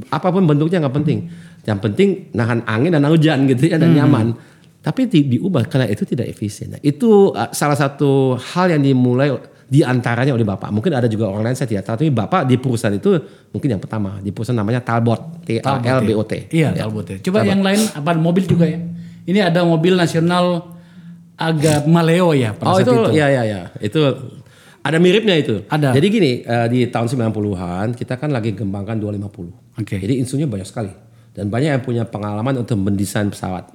[0.06, 1.18] apa pun bentuknya nggak penting.
[1.66, 4.38] Yang penting nahan angin dan hujan gitu ya dan nyaman.
[4.78, 6.78] Tapi di, diubah karena itu tidak efisien.
[6.78, 9.34] Nah, itu uh, salah satu hal yang dimulai
[9.68, 10.72] di antaranya oleh Bapak.
[10.72, 11.94] Mungkin ada juga orang lain saya tidak tahu.
[12.00, 13.12] Tapi Bapak di perusahaan itu
[13.52, 16.48] mungkin yang pertama di perusahaan namanya Talbot, T A L B O T.
[16.48, 16.88] Iya, Ya.
[16.88, 17.20] Talbot.
[17.20, 18.80] Coba yang lain apa mobil juga ya.
[19.28, 20.72] Ini ada mobil nasional
[21.36, 23.10] agak maleo ya pada Oh saat itu, itu.
[23.14, 23.60] ya ya ya.
[23.78, 24.00] Itu
[24.80, 25.68] ada miripnya itu.
[25.68, 25.92] Ada.
[25.92, 29.52] Jadi gini, eh, di tahun 90-an kita kan lagi kembangkan 250.
[29.76, 30.00] Oke.
[30.00, 30.90] Jadi insunya banyak sekali.
[31.36, 33.68] Dan banyak yang punya pengalaman untuk mendesain pesawat.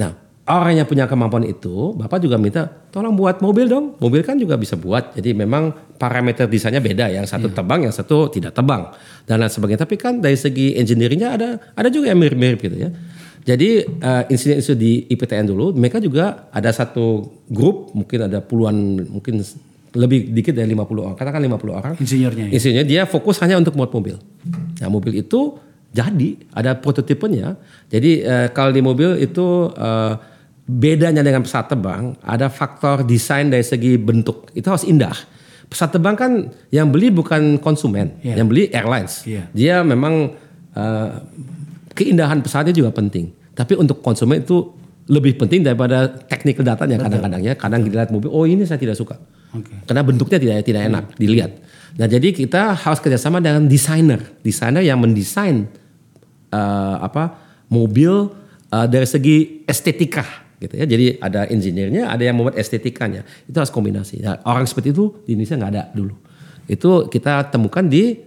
[0.00, 0.10] Nah,
[0.48, 4.00] orang yang punya kemampuan itu, Bapak juga minta tolong buat mobil dong.
[4.00, 5.12] Mobil kan juga bisa buat.
[5.12, 5.70] Jadi memang
[6.00, 7.12] parameter desainnya beda.
[7.12, 8.88] Yang satu tebang, yang satu tidak tebang.
[9.28, 9.84] Dan lain sebagainya.
[9.84, 12.90] Tapi kan dari segi engineeringnya ada ada juga yang mirip-mirip gitu ya.
[13.48, 18.76] Jadi eh, insiden-insiden di IPTN dulu, mereka juga ada satu grup, mungkin ada puluhan,
[19.08, 19.40] mungkin
[19.96, 21.94] lebih dikit dari 50 orang, katakan 50 orang.
[21.96, 22.52] Insinyurnya ya.
[22.60, 24.20] Insinyurnya dia fokus hanya untuk buat mobil.
[24.80, 25.56] Nah mobil itu
[25.88, 27.56] jadi ada prototipenya.
[27.88, 30.12] Jadi eh, kalau di mobil itu eh,
[30.68, 35.16] bedanya dengan pesawat terbang ada faktor desain dari segi bentuk itu harus indah.
[35.72, 36.32] Pesawat terbang kan
[36.68, 38.36] yang beli bukan konsumen, Iya.
[38.36, 39.24] yang beli airlines.
[39.24, 39.48] Iya.
[39.56, 40.36] Dia memang
[40.76, 41.10] eh,
[41.96, 43.32] keindahan pesawatnya juga penting.
[43.56, 44.70] Tapi untuk konsumen itu
[45.08, 47.56] lebih penting daripada technical datanya kadang-kadangnya.
[47.56, 49.16] Kadang kita lihat mobil, oh ini saya tidak suka.
[49.56, 49.88] Oke.
[49.88, 51.52] Karena bentuknya tidak tidak enak dilihat.
[51.96, 55.64] Nah jadi kita harus kerjasama dengan desainer, desainer yang mendesain
[56.52, 57.40] eh, apa
[57.72, 58.28] mobil
[58.68, 60.84] eh, dari segi estetika gitu ya.
[60.84, 63.22] Jadi ada engineer-nya, ada yang membuat estetikanya.
[63.46, 64.22] Itu harus kombinasi.
[64.22, 66.14] Nah, orang seperti itu di Indonesia nggak ada dulu.
[66.68, 68.18] Itu kita temukan di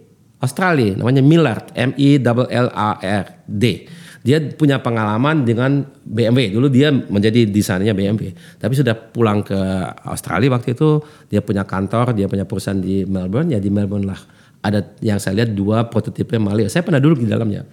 [0.42, 3.86] Australia, namanya Millard, M I L L A R D.
[4.22, 6.54] Dia punya pengalaman dengan BMW.
[6.54, 8.34] Dulu dia menjadi desainernya BMW.
[8.58, 9.58] Tapi sudah pulang ke
[10.06, 14.22] Australia waktu itu, dia punya kantor, dia punya perusahaan di Melbourne, ya di Melbourne lah.
[14.62, 16.70] Ada yang saya lihat dua prototipe Malia.
[16.70, 17.66] Saya pernah duduk di dalamnya.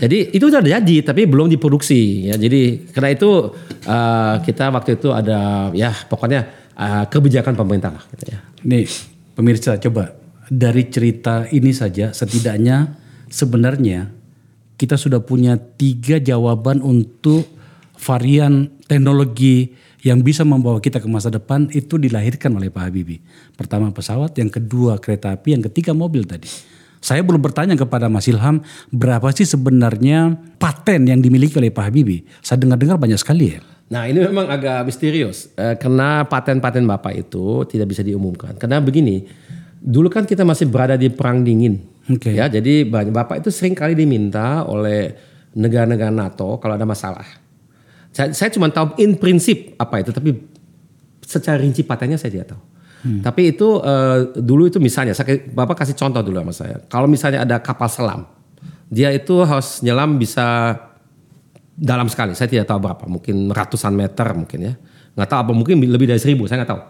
[0.00, 2.32] Jadi itu sudah jadi, tapi belum diproduksi.
[2.32, 3.52] Ya, jadi karena itu
[3.84, 6.40] eh, kita waktu itu ada ya pokoknya
[6.72, 8.04] eh, kebijakan pemerintah lah.
[8.16, 8.38] Gitu ya.
[8.64, 8.88] Nih,
[9.36, 10.16] pemirsa coba
[10.48, 12.96] dari cerita ini saja setidaknya
[13.28, 14.08] sebenarnya
[14.76, 17.48] kita sudah punya tiga jawaban untuk
[17.96, 19.72] varian teknologi
[20.06, 23.18] yang bisa membawa kita ke masa depan itu dilahirkan oleh Pak Habibie.
[23.58, 26.46] Pertama pesawat, yang kedua kereta api, yang ketiga mobil tadi.
[27.02, 28.62] Saya belum bertanya kepada Mas Ilham
[28.94, 32.22] berapa sih sebenarnya paten yang dimiliki oleh Pak Habibie.
[32.38, 33.60] Saya dengar-dengar banyak sekali ya.
[33.90, 38.54] Nah ini memang agak misterius eh, karena paten-paten bapak itu tidak bisa diumumkan.
[38.58, 39.26] Karena begini,
[39.82, 42.30] dulu kan kita masih berada di perang dingin, Oke.
[42.34, 42.46] ya.
[42.46, 45.14] Jadi bapak itu sering kali diminta oleh
[45.54, 47.45] negara-negara NATO kalau ada masalah.
[48.16, 50.32] Saya, saya cuma tahu in prinsip apa itu, tapi
[51.20, 52.62] secara rinci patennya saya tidak tahu.
[53.20, 56.76] Tapi itu eh, dulu itu misalnya, saya, bapak kasih contoh dulu sama saya.
[56.88, 58.24] Kalau misalnya ada kapal selam,
[58.88, 60.74] dia itu harus nyelam bisa
[61.76, 62.32] dalam sekali.
[62.32, 64.74] Saya tidak tahu berapa, mungkin ratusan meter mungkin ya.
[65.12, 66.82] Nggak tahu apa mungkin lebih dari seribu, saya nggak tahu.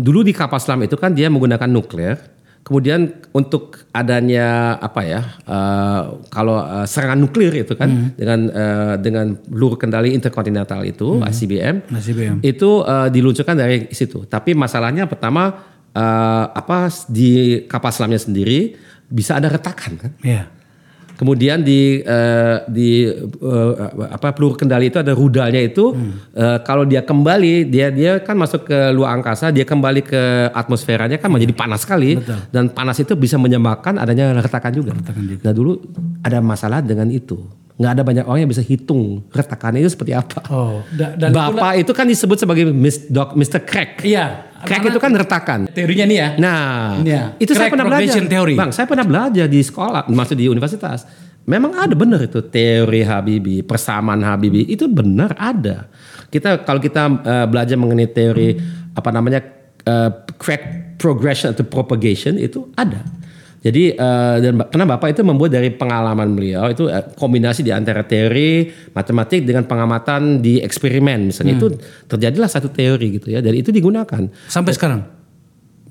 [0.00, 2.16] Dulu di kapal selam itu kan dia menggunakan nuklir.
[2.62, 6.00] Kemudian untuk adanya apa ya, eh,
[6.30, 12.36] kalau eh, serangan nuklir itu kan dengan eh, dengan peluru kendali interkontinental itu ICBM, ICBM.
[12.46, 14.30] itu eh, diluncurkan dari situ.
[14.30, 15.58] Tapi masalahnya pertama
[15.90, 18.78] eh, apa di kapal selamnya sendiri
[19.10, 20.12] bisa ada retakan kan.
[20.22, 20.46] Ya.
[21.22, 23.72] Kemudian di eh, di eh,
[24.10, 25.94] apa peluru kendali itu ada rudalnya itu
[26.34, 31.22] eh, kalau dia kembali dia dia kan masuk ke luar angkasa dia kembali ke atmosferanya
[31.22, 32.18] kan menjadi panas sekali.
[32.50, 34.90] Dan panas itu bisa menyebabkan adanya retakan juga.
[35.46, 35.78] Nah dulu
[36.26, 40.44] ada masalah dengan itu nggak ada banyak orang yang bisa hitung retakannya itu seperti apa.
[40.48, 43.62] Oh, da- dan Bapak itu kan disebut sebagai Miss Doc, Mr.
[43.62, 44.02] Crack.
[44.02, 44.52] Iya.
[44.62, 45.60] Crack itu kan retakan.
[45.68, 46.28] teorinya nih ya.
[46.38, 47.22] Nah, Iya.
[47.36, 48.22] itu saya Crack pernah belajar.
[48.22, 48.54] theory.
[48.54, 51.02] Bang, saya pernah belajar di sekolah, maksud di universitas.
[51.42, 55.90] Memang ada benar itu teori Habibie, persamaan Habibie itu benar ada.
[56.30, 58.54] Kita kalau kita eh, belajar mengenai teori
[58.94, 59.42] apa namanya
[59.82, 60.62] eh, crack
[60.94, 63.02] progression atau propagation itu ada.
[63.62, 68.02] Jadi eh, dan karena Bapak itu membuat dari pengalaman beliau itu eh, kombinasi di antara
[68.02, 71.70] teori matematik dengan pengamatan di eksperimen misalnya itu
[72.10, 75.22] terjadilah satu teori gitu ya dan itu digunakan Sampai sekarang.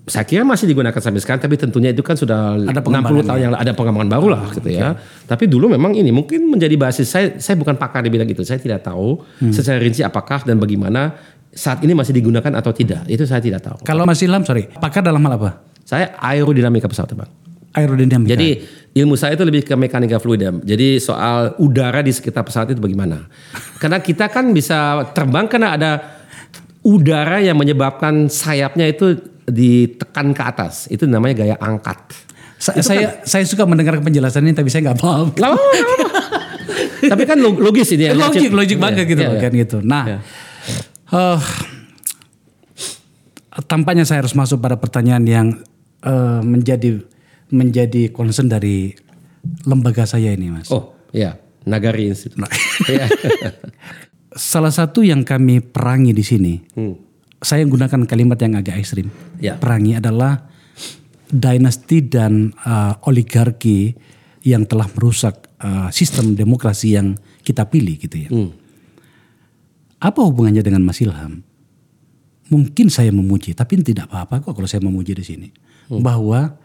[0.01, 3.39] saya kira masih digunakan sampai sekarang tapi tentunya itu kan sudah Ada 60 pengembangan tahun
[3.39, 4.89] yang lalu, ada pengembangan baru lah gitu ya.
[5.29, 8.41] Tapi dulu memang ini mungkin menjadi basis saya saya bukan pakar di bidang itu.
[8.43, 9.21] Saya tidak tahu
[9.53, 11.15] secara rinci apakah dan bagaimana
[11.53, 13.07] saat ini masih digunakan atau tidak.
[13.07, 13.77] Itu saya tidak tahu.
[13.85, 15.63] Kalau Mas Ilham, sorry, pakar dalam hal apa?
[15.85, 17.31] Saya aerodinamika pesawat terbang.
[17.71, 18.35] Aerodinamika.
[18.35, 18.49] Jadi
[18.91, 20.51] ilmu saya itu lebih ke mekanika fluida.
[20.59, 23.31] Jadi soal udara di sekitar pesawat itu bagaimana?
[23.79, 25.91] Karena kita kan bisa terbang karena ada
[26.83, 29.15] udara yang menyebabkan sayapnya itu
[29.47, 30.91] ditekan ke atas.
[30.91, 32.11] Itu namanya gaya angkat.
[32.59, 35.31] Sa- saya saya suka mendengar penjelasan ini tapi saya nggak paham.
[35.39, 36.05] Lama, lama.
[37.01, 38.13] Tapi kan log- logis ini ya.
[38.13, 39.41] logik logik banget Iya, gitu iya, iya.
[39.41, 39.77] kan gitu.
[39.81, 40.17] Nah, Iya.
[41.09, 41.39] eh,
[43.65, 45.47] tampaknya saya harus masuk pada pertanyaan yang
[46.01, 47.01] eh, menjadi
[47.51, 48.95] menjadi concern dari
[49.67, 50.71] lembaga saya ini, Mas.
[50.71, 51.37] Oh, iya.
[51.67, 52.41] Nagari Institute.
[52.89, 53.05] Iya.
[54.31, 56.95] Salah satu yang kami perangi di sini, Hmm.
[57.43, 59.11] saya gunakan kalimat yang agak ekstrim.
[59.37, 59.59] Ya.
[59.59, 60.47] Perangi adalah
[61.27, 63.91] dinasti dan eh, oligarki
[64.47, 68.29] yang telah merusak eh, sistem demokrasi yang kita pilih gitu ya.
[68.31, 68.55] Hmm.
[70.01, 71.45] Apa hubungannya dengan Mas Ilham?
[72.49, 75.47] Mungkin saya memuji, tapi tidak apa-apa kok kalau saya memuji di sini.
[75.91, 76.55] Bahwa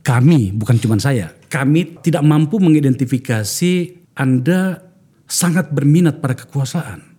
[0.00, 3.72] kami, bukan cuma saya, kami tidak mampu mengidentifikasi
[4.14, 4.80] Anda
[5.26, 7.10] sangat berminat pada kekuasaan.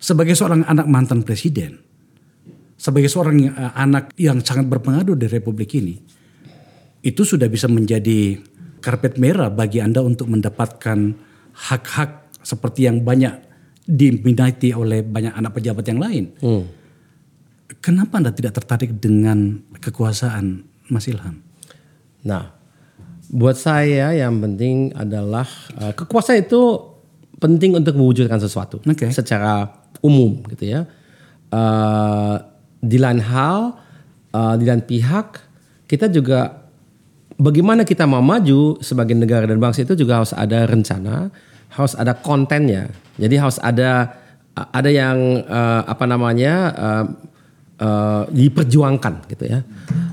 [0.00, 1.76] Sebagai seorang anak mantan presiden,
[2.80, 6.00] sebagai seorang eh, anak yang sangat berpengaruh di Republik ini,
[7.04, 8.40] itu sudah bisa menjadi
[8.80, 10.98] karpet merah bagi Anda untuk mendapatkan
[11.52, 13.44] hak-hak seperti yang banyak
[13.84, 16.24] diminati oleh banyak anak pejabat yang lain.
[16.40, 16.64] Hmm.
[17.84, 21.49] Kenapa Anda tidak tertarik dengan kekuasaan Mas Ilham?
[22.26, 22.52] Nah,
[23.30, 25.46] buat saya yang penting adalah
[25.78, 26.90] uh, kekuasaan itu
[27.40, 29.08] penting untuk mewujudkan sesuatu Oke.
[29.14, 29.70] secara
[30.04, 30.80] umum gitu ya.
[31.50, 32.38] Uh,
[32.80, 33.76] di lain hal,
[34.32, 35.50] uh, di lain pihak
[35.90, 36.70] kita juga
[37.34, 41.32] bagaimana kita mau maju sebagai negara dan bangsa itu juga harus ada rencana,
[41.72, 42.92] harus ada kontennya.
[43.18, 44.14] Jadi harus ada
[44.54, 47.04] ada yang uh, apa namanya uh,
[47.80, 49.64] uh, diperjuangkan gitu ya.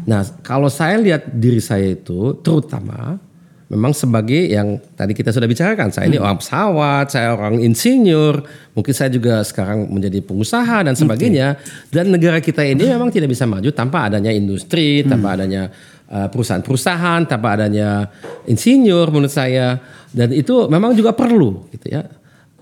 [0.07, 3.20] Nah kalau saya lihat diri saya itu terutama
[3.68, 8.39] memang sebagai yang tadi kita sudah bicarakan saya ini orang pesawat, saya orang insinyur,
[8.72, 11.59] mungkin saya juga sekarang menjadi pengusaha dan sebagainya.
[11.91, 15.68] Dan negara kita ini memang tidak bisa maju tanpa adanya industri, tanpa adanya
[16.07, 18.07] uh, perusahaan-perusahaan, tanpa adanya
[18.47, 19.84] insinyur menurut saya.
[20.15, 22.07] Dan itu memang juga perlu gitu ya.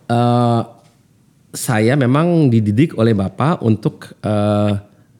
[0.09, 0.75] Uh,
[1.55, 4.71] saya memang dididik oleh bapak untuk eh,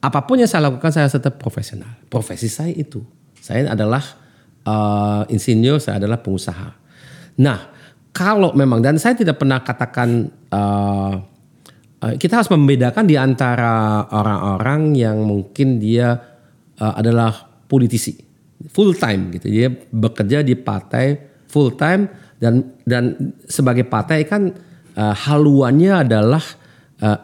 [0.06, 1.90] apa pun yang saya lakukan saya tetap profesional.
[2.08, 3.02] Profesi saya itu,
[3.42, 4.04] saya adalah
[4.62, 6.70] eh, insinyur, saya adalah pengusaha.
[7.42, 7.60] Nah,
[8.14, 11.14] kalau memang dan saya tidak pernah katakan eh,
[12.06, 16.14] eh, kita harus membedakan di antara orang-orang yang mungkin dia
[16.78, 17.34] eh, adalah
[17.66, 18.14] politisi
[18.72, 21.18] full time gitu, dia bekerja di partai
[21.50, 22.08] full time
[22.40, 24.52] dan dan sebagai partai kan
[24.96, 26.44] uh, haluannya adalah
[27.00, 27.20] uh,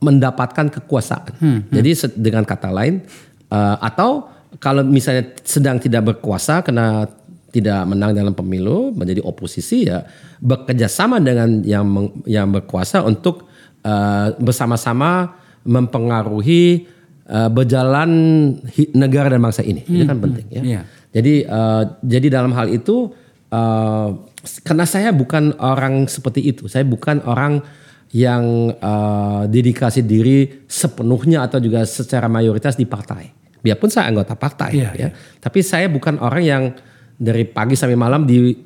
[0.00, 1.32] mendapatkan kekuasaan.
[1.68, 3.04] Jadi se- dengan kata lain
[3.52, 4.26] uh, atau
[4.58, 7.04] kalau misalnya sedang tidak berkuasa karena
[7.50, 10.06] tidak menang dalam pemilu menjadi oposisi ya
[10.38, 13.46] bekerja sama dengan yang meng- yang berkuasa untuk
[13.84, 15.36] uh, bersama-sama
[15.66, 16.86] mempengaruhi
[17.28, 18.10] uh, berjalan
[18.96, 19.84] negara dan bangsa ini.
[19.84, 20.62] Itu kan penting ya.
[20.62, 20.80] Iya.
[21.10, 23.10] Jadi uh, jadi dalam hal itu
[23.50, 24.08] uh,
[24.64, 26.70] karena saya bukan orang seperti itu.
[26.70, 27.60] Saya bukan orang
[28.10, 33.30] yang uh, dedikasi diri sepenuhnya atau juga secara mayoritas di partai.
[33.60, 35.08] Biarpun saya anggota partai Iya, ya.
[35.38, 36.62] Tapi saya bukan orang yang
[37.20, 38.56] dari pagi sampai malam di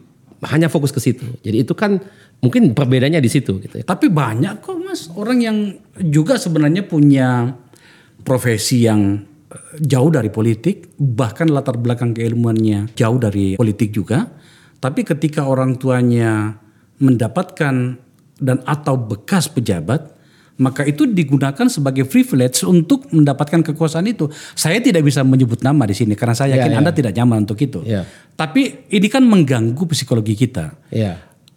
[0.48, 1.26] hanya fokus ke situ.
[1.44, 1.98] Jadi itu kan
[2.40, 3.80] mungkin perbedaannya di situ gitu.
[3.84, 5.56] Tapi banyak kok mas orang yang
[5.98, 7.52] juga sebenarnya punya
[8.24, 9.20] profesi yang
[9.52, 14.24] eh, jauh dari politik, bahkan latar belakang keilmuannya jauh dari politik juga.
[14.80, 16.60] Tapi ketika orang tuanya
[17.00, 18.03] mendapatkan
[18.44, 20.12] dan atau bekas pejabat,
[20.54, 24.28] maka itu digunakan sebagai privilege untuk mendapatkan kekuasaan itu.
[24.54, 26.80] Saya tidak bisa menyebut nama di sini karena saya yakin Ya, ya.
[26.84, 27.82] Anda tidak nyaman untuk itu.
[27.82, 28.06] Ya.
[28.36, 30.76] Tapi ini kan mengganggu psikologi kita.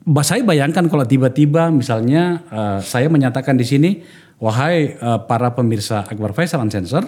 [0.02, 3.90] Ba- Saya bayangkan kalau tiba-tiba misalnya eh, saya menyatakan di sini,
[4.40, 7.06] wahai eh, para pemirsa Akbar Faisal Uncensored,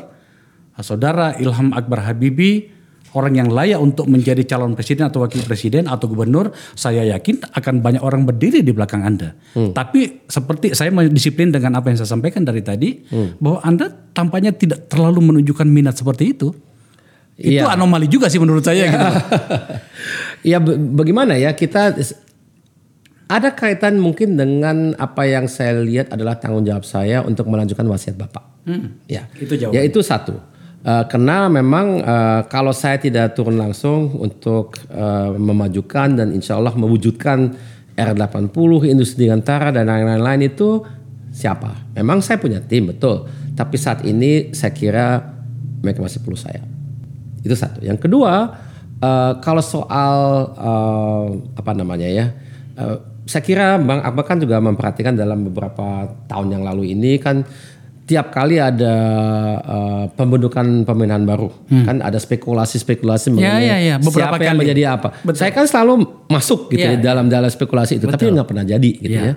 [0.75, 2.69] eh, saudara Ilham Akbar Habibi,
[3.17, 7.81] orang yang layak untuk menjadi calon presiden atau wakil presiden atau gubernur, saya yakin akan
[7.81, 9.33] banyak orang berdiri di belakang Anda.
[9.53, 13.01] Tapi seperti saya disiplin dengan apa yang saya sampaikan dari tadi,
[13.39, 16.49] bahwa Anda tampaknya tidak terlalu menunjukkan minat seperti itu.
[17.39, 17.71] Itu Iya.
[17.71, 19.07] anomali juga sih menurut saya gitu.
[20.51, 21.95] Ya bagaimana ya kita
[23.29, 28.17] ada kaitan mungkin dengan apa yang saya lihat adalah tanggung jawab saya untuk melanjutkan wasiat
[28.17, 28.43] bapak.
[29.07, 29.77] Ya, Itu jawabannya.
[29.77, 30.35] Ya itu satu.
[30.79, 36.71] Eh, karena memang eh, kalau saya tidak turun langsung untuk eh, memajukan dan insya Allah
[36.71, 37.51] mewujudkan
[37.99, 40.79] R80 industri Dirgantara dan lain-lain itu
[41.35, 41.91] siapa?
[41.99, 43.27] Memang saya punya tim betul,
[43.59, 45.19] tapi saat ini saya kira
[45.83, 46.63] mereka masih perlu saya.
[47.43, 47.83] Itu satu.
[47.83, 48.55] Yang kedua,
[49.03, 50.15] eh, kalau soal
[50.55, 51.25] eh,
[51.59, 52.31] apa namanya ya,
[52.79, 57.45] eh, saya kira Bang Akbar kan juga memperhatikan dalam beberapa tahun yang lalu ini kan
[58.09, 58.93] tiap kali ada
[59.61, 61.53] uh, pembentukan pemerintahan baru,
[61.85, 63.95] kan ada spekulasi-spekulasi mengenai ya, ya.
[64.01, 64.61] Beberapa siapa yang kali.
[64.65, 65.07] menjadi apa.
[65.37, 65.93] Saya kan selalu
[66.25, 69.23] masuk gitu Ya, ya, dalam dalam spekulasi itu, tapi nggak pernah jadi gitu Ya.
[69.31, 69.35] ya.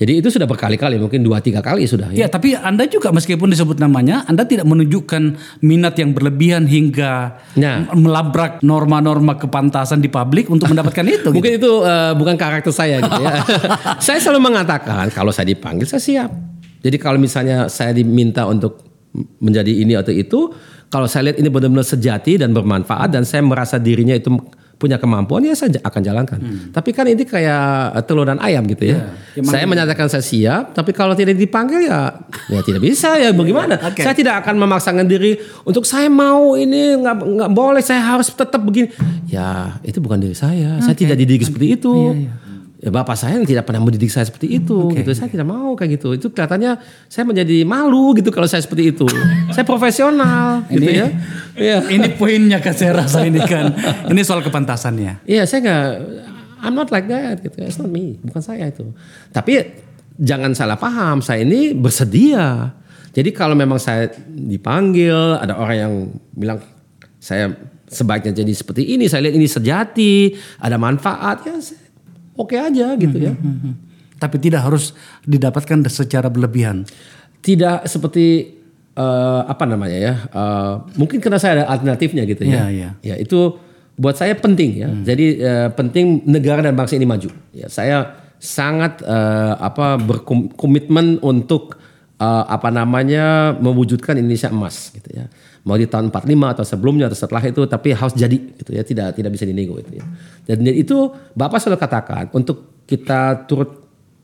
[0.00, 2.08] Jadi itu sudah berkali-kali, mungkin dua tiga kali sudah.
[2.16, 7.84] Ya, tapi Anda juga meskipun disebut namanya, Anda tidak menunjukkan minat yang berlebihan hingga Nah.
[7.92, 11.20] melabrak norma-norma kepantasan di publik untuk mendapatkan itu.
[11.20, 11.36] gitu.
[11.36, 13.44] Mungkin itu uh, bukan karakter saya gitu ya.
[14.08, 16.32] saya selalu mengatakan kalau saya dipanggil saya siap.
[16.80, 18.80] Jadi kalau misalnya saya diminta untuk
[19.40, 20.50] menjadi ini atau itu,
[20.90, 24.32] kalau saya lihat ini benar-benar sejati dan bermanfaat dan saya merasa dirinya itu
[24.80, 26.38] punya kemampuan ya saya akan jalankan.
[26.72, 29.12] Tapi kan ini kayak telur dan ayam gitu ya.
[29.44, 32.16] saya menyatakan saya siap, tapi kalau tidak dipanggil ya
[32.48, 33.76] ya tidak bisa ya bagaimana?
[33.92, 34.00] Oke.
[34.00, 35.36] Saya tidak akan memaksakan diri
[35.68, 38.88] untuk saya mau ini nggak nggak boleh saya harus tetap begini.
[39.28, 40.80] Ya itu bukan diri saya.
[40.80, 41.92] Saya tidak dididik seperti itu.
[42.80, 44.88] Ya, bapak saya yang tidak pernah mendidik saya seperti itu.
[44.96, 45.12] Gitu.
[45.12, 46.16] Saya tidak mau kayak gitu.
[46.16, 46.80] Itu kelihatannya
[47.12, 49.04] saya menjadi malu gitu kalau saya seperti itu.
[49.54, 51.06] saya profesional gitu Ini- ya.
[51.60, 51.78] Iya.
[51.92, 53.76] Ini poinnya kan saya rasa ini kan.
[54.08, 55.28] Ini soal kepantasannya.
[55.28, 55.84] Iya, saya nggak
[56.64, 57.60] I'm not like that gitu.
[57.60, 58.88] It's not me, bukan saya itu.
[59.28, 59.60] Tapi
[60.16, 62.72] jangan salah paham, saya ini bersedia.
[63.10, 65.94] Jadi kalau memang saya dipanggil, ada orang yang
[66.32, 66.60] bilang
[67.20, 67.52] saya
[67.90, 70.14] sebaiknya jadi seperti ini, saya lihat ini sejati,
[70.62, 71.79] ada manfaat, ya saya
[72.40, 73.36] oke aja gitu ya.
[73.36, 73.76] Hmm.
[74.16, 76.88] Tapi tidak harus didapatkan secara berlebihan.
[77.40, 78.56] Tidak seperti
[78.96, 80.14] eh, apa namanya ya?
[80.28, 82.64] eh, mungkin karena saya ada alternatifnya gitu ya.
[82.64, 82.90] Iya, iya.
[83.04, 83.56] Ya itu
[84.00, 84.88] buat saya penting ya.
[85.04, 87.28] Jadi eh, penting negara dan bangsa ini maju.
[87.52, 91.76] Ya saya sangat eh, apa berkomitmen untuk
[92.16, 95.28] eh, apa namanya mewujudkan Indonesia emas gitu ya.
[95.70, 96.26] Mau di tahun 45
[96.58, 98.82] atau sebelumnya atau setelah itu tapi harus jadi gitu ya.
[98.82, 100.04] Tidak tidak bisa dinego itu ya.
[100.50, 103.80] Dan itu Bapak selalu katakan untuk kita turut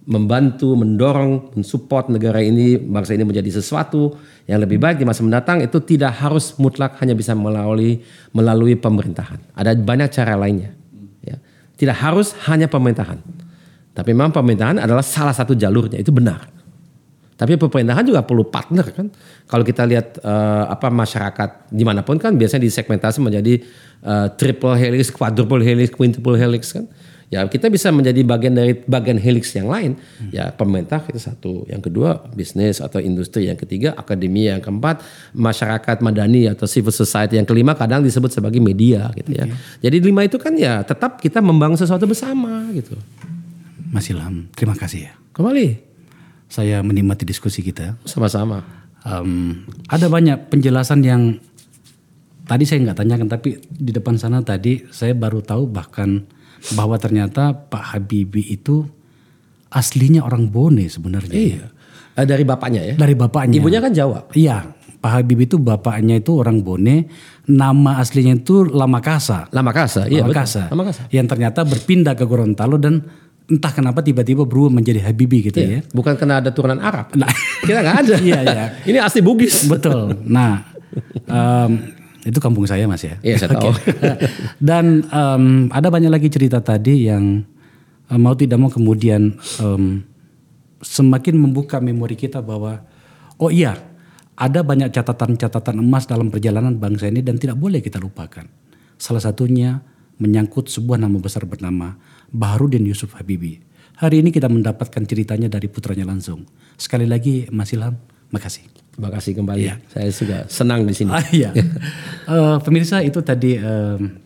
[0.06, 4.14] membantu, mendorong, mensupport negara ini, bangsa ini menjadi sesuatu
[4.46, 9.54] yang lebih baik di masa mendatang itu tidak harus mutlak hanya bisa melalui melalui pemerintahan.
[9.54, 10.74] Ada banyak cara lainnya.
[11.22, 11.38] Ya.
[11.78, 13.18] Tidak harus hanya pemerintahan.
[13.94, 16.55] Tapi memang pemerintahan adalah salah satu jalurnya itu benar.
[17.36, 19.06] Tapi pemerintahan juga perlu partner kan.
[19.44, 23.60] Kalau kita lihat eh, apa masyarakat di mana pun kan biasanya disegmentasi menjadi
[24.00, 26.88] eh, triple helix, quadruple helix, quintuple helix kan.
[27.26, 29.98] Ya kita bisa menjadi bagian dari bagian helix yang lain.
[30.30, 35.02] Ya pemerintah itu satu, yang kedua bisnis atau industri, yang ketiga akademia, yang keempat
[35.34, 39.44] masyarakat madani atau civil society, yang kelima kadang disebut sebagai media gitu ya.
[39.82, 42.94] Jadi lima itu kan ya tetap kita membangun sesuatu bersama gitu.
[43.90, 45.12] Mas Ilham, terima kasih ya.
[45.34, 45.85] Kembali
[46.46, 47.98] Saya menikmati diskusi kita.
[48.06, 48.62] sama-sama.
[49.06, 51.38] Em, ada banyak penjelasan yang
[52.46, 56.26] tadi saya nggak tanyakan, tapi di depan sana tadi saya baru tahu bahkan
[56.74, 58.86] bahwa ternyata Pak Habibie itu
[59.70, 61.34] aslinya orang Bone sebenarnya.
[61.34, 61.66] Iya.
[62.16, 62.94] Eh, dari bapaknya ya.
[62.96, 63.60] Dari bapaknya.
[63.60, 64.24] Ibunya kan Jawa.
[64.32, 67.06] Iya, Pak Habibie itu bapaknya itu orang Bone,
[67.46, 69.52] nama aslinya itu Lamakasa.
[69.52, 70.34] Lamakasa, iya betul.
[70.34, 70.62] Lamakasa.
[70.72, 71.02] Lamakasa.
[71.12, 73.04] Yang ternyata berpindah ke Gorontalo dan
[73.46, 75.80] entah kenapa tiba-tiba berubah menjadi Habibie gitu ya.
[75.94, 77.14] Bukan karena ada turunan Arab.
[77.14, 77.30] Nah.
[77.62, 78.14] Kita nggak ada.
[78.26, 78.66] Iya, iya.
[78.82, 79.70] Ini asli Bugis.
[79.70, 80.18] Betul.
[80.26, 80.66] Nah,
[81.30, 81.94] em,
[82.26, 83.22] itu kampung saya mas ya.
[83.22, 83.70] Iya, saya tahu.
[84.68, 87.46] Dan em, ada banyak lagi cerita tadi yang
[88.10, 90.02] em, mau tidak mau kemudian em,
[90.82, 92.82] semakin membuka memori kita bahwa
[93.38, 93.78] oh iya
[94.36, 98.44] ada banyak catatan-catatan emas dalam perjalanan bangsa ini dan tidak boleh kita lupakan.
[98.98, 99.80] Salah satunya
[100.18, 101.96] menyangkut sebuah nama besar bernama
[102.30, 103.62] Baharudin Yusuf Habibie.
[103.96, 106.44] Hari ini kita mendapatkan ceritanya dari putranya langsung.
[106.76, 107.96] Sekali lagi Mas Ilham,
[108.28, 108.68] makasih.
[108.92, 109.64] Terima kasih kembali.
[109.92, 111.12] Saya juga senang di sini.
[111.12, 111.50] Ah, iya.
[112.26, 114.18] Eh, pemirsa itu tadi em,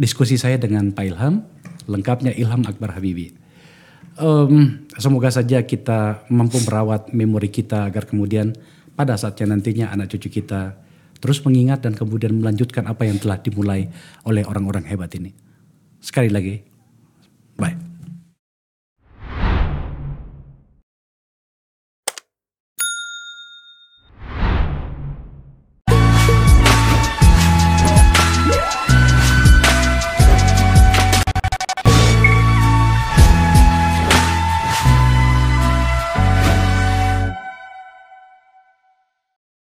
[0.00, 1.44] diskusi saya dengan Pak Ilham,
[1.84, 3.36] lengkapnya Ilham Akbar Habibie.
[4.16, 8.56] Em, semoga saja kita mampu merawat memori kita agar kemudian
[8.96, 10.80] pada saatnya nantinya anak cucu kita
[11.20, 13.92] terus mengingat dan kemudian melanjutkan apa yang telah dimulai
[14.24, 15.36] oleh orang-orang hebat ini.
[16.00, 16.56] Sekali lagi,
[17.56, 17.74] 喂